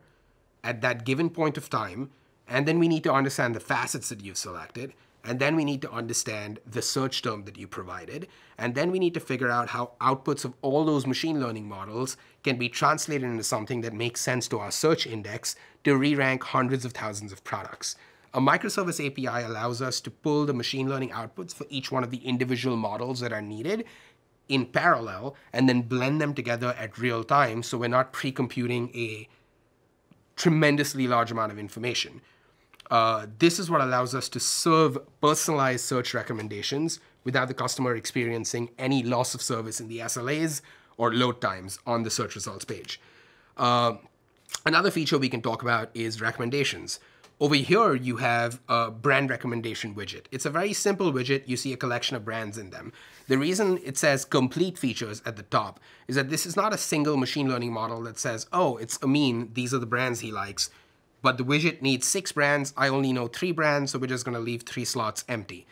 at 0.62 0.80
that 0.80 1.04
given 1.04 1.28
point 1.28 1.58
of 1.58 1.68
time, 1.68 2.12
and 2.48 2.66
then 2.66 2.78
we 2.78 2.88
need 2.88 3.04
to 3.04 3.12
understand 3.12 3.54
the 3.54 3.60
facets 3.60 4.08
that 4.08 4.22
you've 4.22 4.38
selected, 4.38 4.94
and 5.24 5.38
then 5.40 5.56
we 5.56 5.64
need 5.64 5.80
to 5.82 5.90
understand 5.90 6.58
the 6.66 6.82
search 6.82 7.22
term 7.22 7.44
that 7.44 7.56
you 7.56 7.66
provided. 7.66 8.28
And 8.58 8.74
then 8.74 8.90
we 8.90 8.98
need 8.98 9.14
to 9.14 9.20
figure 9.20 9.50
out 9.50 9.70
how 9.70 9.92
outputs 10.00 10.44
of 10.44 10.54
all 10.60 10.84
those 10.84 11.06
machine 11.06 11.40
learning 11.40 11.66
models 11.66 12.16
can 12.42 12.56
be 12.56 12.68
translated 12.68 13.28
into 13.28 13.42
something 13.42 13.80
that 13.80 13.94
makes 13.94 14.20
sense 14.20 14.46
to 14.48 14.58
our 14.58 14.70
search 14.70 15.06
index 15.06 15.56
to 15.84 15.96
re-rank 15.96 16.44
hundreds 16.44 16.84
of 16.84 16.92
thousands 16.92 17.32
of 17.32 17.42
products. 17.42 17.96
A 18.34 18.40
microservice 18.40 19.04
API 19.04 19.44
allows 19.44 19.80
us 19.80 20.00
to 20.02 20.10
pull 20.10 20.44
the 20.44 20.52
machine 20.52 20.88
learning 20.88 21.10
outputs 21.10 21.54
for 21.54 21.66
each 21.70 21.90
one 21.90 22.04
of 22.04 22.10
the 22.10 22.18
individual 22.18 22.76
models 22.76 23.20
that 23.20 23.32
are 23.32 23.42
needed 23.42 23.84
in 24.48 24.66
parallel 24.66 25.34
and 25.52 25.68
then 25.68 25.82
blend 25.82 26.20
them 26.20 26.34
together 26.34 26.74
at 26.78 26.98
real 26.98 27.24
time 27.24 27.62
so 27.62 27.78
we're 27.78 27.88
not 27.88 28.12
pre-computing 28.12 28.90
a 28.94 29.26
tremendously 30.36 31.06
large 31.06 31.30
amount 31.30 31.52
of 31.52 31.58
information. 31.58 32.20
Uh, 32.90 33.26
this 33.38 33.58
is 33.58 33.70
what 33.70 33.80
allows 33.80 34.14
us 34.14 34.28
to 34.28 34.40
serve 34.40 34.98
personalized 35.20 35.84
search 35.84 36.14
recommendations 36.14 37.00
without 37.24 37.48
the 37.48 37.54
customer 37.54 37.96
experiencing 37.96 38.70
any 38.78 39.02
loss 39.02 39.34
of 39.34 39.42
service 39.42 39.80
in 39.80 39.88
the 39.88 39.98
SLAs 39.98 40.60
or 40.96 41.12
load 41.12 41.40
times 41.40 41.78
on 41.86 42.02
the 42.02 42.10
search 42.10 42.34
results 42.34 42.64
page. 42.64 43.00
Uh, 43.56 43.94
another 44.66 44.90
feature 44.90 45.18
we 45.18 45.28
can 45.28 45.42
talk 45.42 45.62
about 45.62 45.90
is 45.94 46.20
recommendations. 46.20 47.00
Over 47.40 47.56
here, 47.56 47.96
you 47.96 48.18
have 48.18 48.60
a 48.68 48.92
brand 48.92 49.28
recommendation 49.28 49.94
widget. 49.94 50.26
It's 50.30 50.46
a 50.46 50.50
very 50.50 50.72
simple 50.72 51.12
widget. 51.12 51.42
You 51.46 51.56
see 51.56 51.72
a 51.72 51.76
collection 51.76 52.16
of 52.16 52.24
brands 52.24 52.58
in 52.58 52.70
them. 52.70 52.92
The 53.26 53.38
reason 53.38 53.80
it 53.84 53.98
says 53.98 54.24
complete 54.24 54.78
features 54.78 55.20
at 55.26 55.36
the 55.36 55.42
top 55.42 55.80
is 56.06 56.14
that 56.14 56.30
this 56.30 56.46
is 56.46 56.54
not 56.54 56.72
a 56.72 56.78
single 56.78 57.16
machine 57.16 57.48
learning 57.48 57.72
model 57.72 58.02
that 58.02 58.20
says, 58.20 58.46
oh, 58.52 58.76
it's 58.76 59.02
Amin, 59.02 59.50
these 59.52 59.74
are 59.74 59.78
the 59.78 59.86
brands 59.86 60.20
he 60.20 60.30
likes 60.30 60.70
but 61.24 61.38
the 61.38 61.44
widget 61.44 61.80
needs 61.80 62.06
six 62.06 62.32
brands. 62.32 62.74
I 62.76 62.88
only 62.88 63.10
know 63.10 63.28
three 63.28 63.50
brands, 63.50 63.90
so 63.90 63.98
we're 63.98 64.08
just 64.08 64.26
gonna 64.26 64.40
leave 64.40 64.62
three 64.62 64.84
slots 64.84 65.24
empty. 65.26 65.66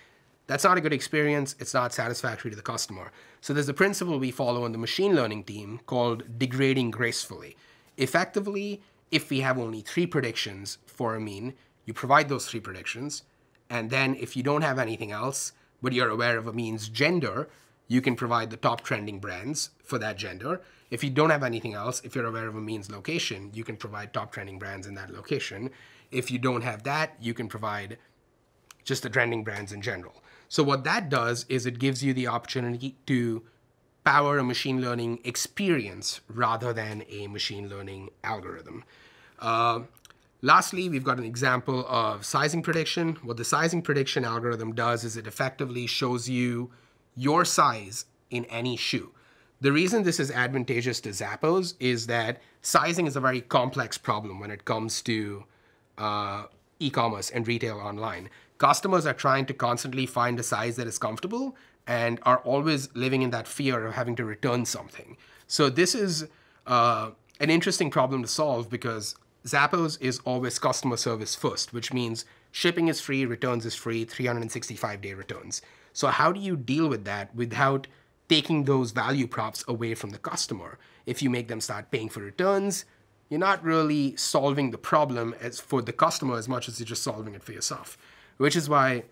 That's 0.47 0.65
not 0.65 0.79
a 0.79 0.81
good 0.81 0.95
experience. 0.95 1.55
It's 1.59 1.75
not 1.75 1.93
satisfactory 1.93 2.51
to 2.51 2.57
the 2.57 2.63
customer. 2.63 3.13
So 3.43 3.53
there's 3.53 3.69
a 3.69 3.75
principle 3.75 4.19
we 4.19 4.31
follow 4.31 4.65
in 4.65 4.73
the 4.73 4.79
machine 4.79 5.15
learning 5.15 5.45
team 5.45 5.81
called 5.85 6.39
degrading 6.39 6.91
gracefully. 6.93 7.55
Effectively, 7.99 8.81
if 9.11 9.29
we 9.29 9.41
have 9.41 9.59
only 9.59 9.83
three 9.83 10.07
predictions 10.07 10.79
for 10.87 11.17
Amin, 11.17 11.53
you 11.85 11.93
provide 11.93 12.31
those 12.31 12.47
three 12.47 12.61
predictions. 12.61 13.23
And 13.69 13.91
then 13.91 14.15
if 14.15 14.35
you 14.35 14.43
don't 14.43 14.63
have 14.63 14.79
anything 14.79 15.13
else, 15.13 15.53
but 15.83 15.93
you're 15.93 16.09
aware 16.09 16.39
of 16.39 16.49
Amin's 16.49 16.89
gender, 16.89 17.51
you 17.89 18.01
can 18.01 18.17
provide 18.17 18.49
the 18.49 18.57
top 18.57 18.81
trending 18.81 19.19
brands 19.19 19.69
for 19.85 19.99
that 19.99 20.17
gender. 20.17 20.63
If 20.93 21.03
you 21.03 21.09
don't 21.09 21.31
have 21.31 21.43
anything 21.43 21.73
else, 21.73 22.03
if 22.05 22.15
you're 22.15 22.27
aware 22.27 22.47
of 22.47 22.55
Amin's 22.55 22.91
location, 22.91 23.51
you 23.55 23.65
can 23.65 23.79
provide 23.79 24.13
top 24.13 24.31
trending 24.31 24.59
brands 24.59 24.87
in 24.87 24.95
that 24.97 25.11
location. 25.11 25.71
If 26.11 26.31
you 26.31 26.39
don't 26.39 26.61
have 26.61 26.83
that, 26.83 27.17
you 27.19 27.33
can 27.33 27.49
provide 27.49 27.97
just 28.85 29.03
the 29.03 29.09
trending 29.09 29.43
brands 29.43 29.73
in 29.73 29.81
general. 29.81 30.23
So 30.51 30.63
what 30.63 30.85
that 30.85 31.09
does 31.09 31.47
is 31.49 31.65
it 31.65 31.79
gives 31.79 32.05
you 32.05 32.13
the 32.13 32.27
opportunity 32.27 32.97
to 33.07 33.43
power 34.05 34.37
a 34.37 34.45
machine 34.45 34.83
learning 34.83 35.21
experience 35.25 36.21
rather 36.29 36.75
than 36.75 37.05
a 37.09 37.27
machine 37.27 37.71
learning 37.71 38.11
algorithm. 38.23 38.85
Uh, 39.39 39.81
lastly, 40.43 40.91
we've 40.91 41.05
got 41.05 41.17
an 41.17 41.25
example 41.25 41.87
of 41.89 42.27
sizing 42.27 42.63
prediction. 42.63 43.17
What 43.23 43.39
the 43.39 43.47
sizing 43.47 43.81
prediction 43.81 44.27
algorithm 44.27 44.75
does 44.75 45.05
is 45.05 45.17
it 45.17 45.27
effectively 45.27 45.87
shows 45.87 46.29
you 46.29 46.71
your 47.17 47.47
size 47.47 48.05
in 48.29 48.45
any 48.45 48.77
shoe. 48.77 49.13
The 49.63 49.71
reason 49.71 50.03
this 50.03 50.19
is 50.19 50.33
advantageous 50.33 51.01
to 51.03 51.11
Zappos 51.11 51.75
is 51.79 52.09
that 52.09 52.43
sizing 52.63 53.07
is 53.07 53.15
a 53.15 53.21
very 53.21 53.41
complex 53.41 53.97
problem 53.97 54.41
when 54.41 54.51
it 54.51 54.65
comes 54.65 55.01
to 55.03 55.45
uh, 55.97 56.47
e-commerce 56.81 57.31
and 57.31 57.47
retail 57.47 57.79
online. 57.79 58.29
Customers 58.59 59.07
are 59.07 59.15
trying 59.15 59.47
to 59.47 59.55
constantly 59.55 60.05
find 60.05 60.41
a 60.41 60.43
size 60.43 60.75
that 60.77 60.89
is 60.89 60.99
comfortable 60.99 61.55
and 61.87 62.19
are 62.25 62.39
always 62.39 62.93
living 62.97 63.23
in 63.23 63.31
that 63.31 63.47
fear 63.47 63.87
of 63.87 63.95
having 63.95 64.17
to 64.17 64.25
return 64.25 64.65
something. 64.65 65.17
So 65.47 65.71
this 65.71 65.95
is 65.95 66.27
uh, 66.67 67.11
an 67.39 67.49
interesting 67.49 67.89
problem 67.89 68.23
to 68.23 68.29
solve 68.29 68.69
because 68.69 69.15
Zappos 69.47 69.97
is 70.01 70.19
always 70.25 70.59
customer 70.59 70.97
service 70.97 71.37
first, 71.37 71.73
which 71.73 71.93
means 71.93 72.25
shipping 72.51 72.89
is 72.89 73.01
free, 73.01 73.25
returns 73.25 73.65
is 73.65 73.77
free, 73.77 74.05
365 74.05 75.01
day 75.01 75.15
returns. 75.15 75.63
So 75.93 76.09
how 76.09 76.33
do 76.33 76.41
you 76.41 76.57
deal 76.57 76.89
with 76.89 77.05
that 77.05 77.33
without 77.33 77.87
taking 78.29 78.65
those 78.65 78.93
value 78.93 79.27
props 79.27 79.65
away 79.69 79.95
from 79.95 80.11
the 80.11 80.19
customer? 80.19 80.79
If 81.07 81.23
you 81.23 81.31
make 81.31 81.49
them 81.49 81.61
start 81.61 81.91
paying 81.91 82.09
for 82.09 82.21
returns, 82.21 82.85
you're 83.29 83.41
not 83.41 83.65
really 83.65 84.15
solving 84.17 84.71
the 84.71 84.79
problem 84.79 85.35
as 85.41 85.59
for 85.59 85.81
the 85.81 85.93
customer 85.93 86.37
as 86.37 86.49
much 86.49 86.69
as 86.69 86.79
you're 86.79 86.87
just 86.87 87.03
solving 87.03 87.35
it 87.35 87.43
for 87.43 87.53
yourself. 87.53 87.97
Which 88.37 88.57
is 88.57 88.69
why 88.69 89.05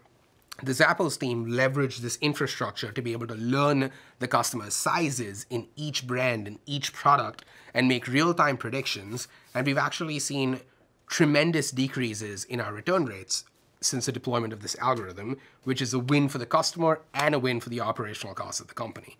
the 0.62 0.72
Zappos 0.72 1.18
team 1.18 1.46
leveraged 1.46 1.98
this 1.98 2.18
infrastructure 2.20 2.92
to 2.92 3.02
be 3.02 3.12
able 3.12 3.26
to 3.28 3.34
learn 3.34 3.90
the 4.18 4.28
customer's 4.28 4.74
sizes 4.74 5.46
in 5.48 5.68
each 5.74 6.06
brand 6.06 6.46
and 6.46 6.58
each 6.66 6.92
product 6.92 7.44
and 7.72 7.88
make 7.88 8.06
real-time 8.06 8.58
predictions. 8.58 9.26
And 9.54 9.66
we've 9.66 9.78
actually 9.78 10.18
seen 10.18 10.60
tremendous 11.06 11.70
decreases 11.70 12.44
in 12.44 12.60
our 12.60 12.72
return 12.72 13.06
rates 13.06 13.44
since 13.80 14.06
the 14.06 14.12
deployment 14.12 14.52
of 14.52 14.62
this 14.62 14.76
algorithm, 14.78 15.36
which 15.64 15.80
is 15.80 15.94
a 15.94 15.98
win 15.98 16.28
for 16.28 16.38
the 16.38 16.46
customer 16.46 17.00
and 17.14 17.34
a 17.34 17.38
win 17.38 17.60
for 17.60 17.70
the 17.70 17.80
operational 17.80 18.34
costs 18.34 18.60
of 18.60 18.68
the 18.68 18.74
company. 18.74 19.16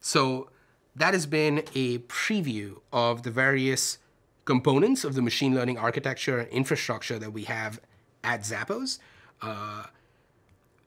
So 0.00 0.50
that 0.94 1.14
has 1.14 1.26
been 1.26 1.64
a 1.74 1.98
preview 1.98 2.80
of 2.92 3.22
the 3.22 3.30
various 3.30 3.98
components 4.44 5.04
of 5.04 5.14
the 5.14 5.22
machine 5.22 5.54
learning 5.54 5.78
architecture 5.78 6.40
and 6.40 6.48
infrastructure 6.50 7.18
that 7.18 7.32
we 7.32 7.44
have 7.44 7.80
at 8.24 8.42
Zappos, 8.42 8.98
uh, 9.40 9.84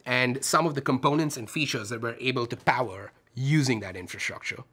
and 0.06 0.44
some 0.44 0.68
of 0.68 0.76
the 0.76 0.82
components 0.82 1.36
and 1.36 1.50
features 1.50 1.90
that 1.90 2.02
we're 2.02 2.16
able 2.20 2.46
to 2.46 2.56
power 2.56 3.12
using 3.34 3.80
that 3.80 3.96
infrastructure. 3.96 4.64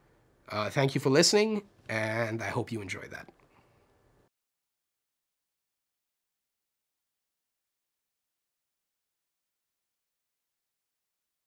Uh, 0.48 0.68
thank 0.68 0.94
you 0.94 1.00
for 1.00 1.10
listening, 1.10 1.62
and 1.88 2.42
I 2.42 2.48
hope 2.48 2.70
you 2.70 2.82
enjoy 2.82 3.06
that. 3.10 3.28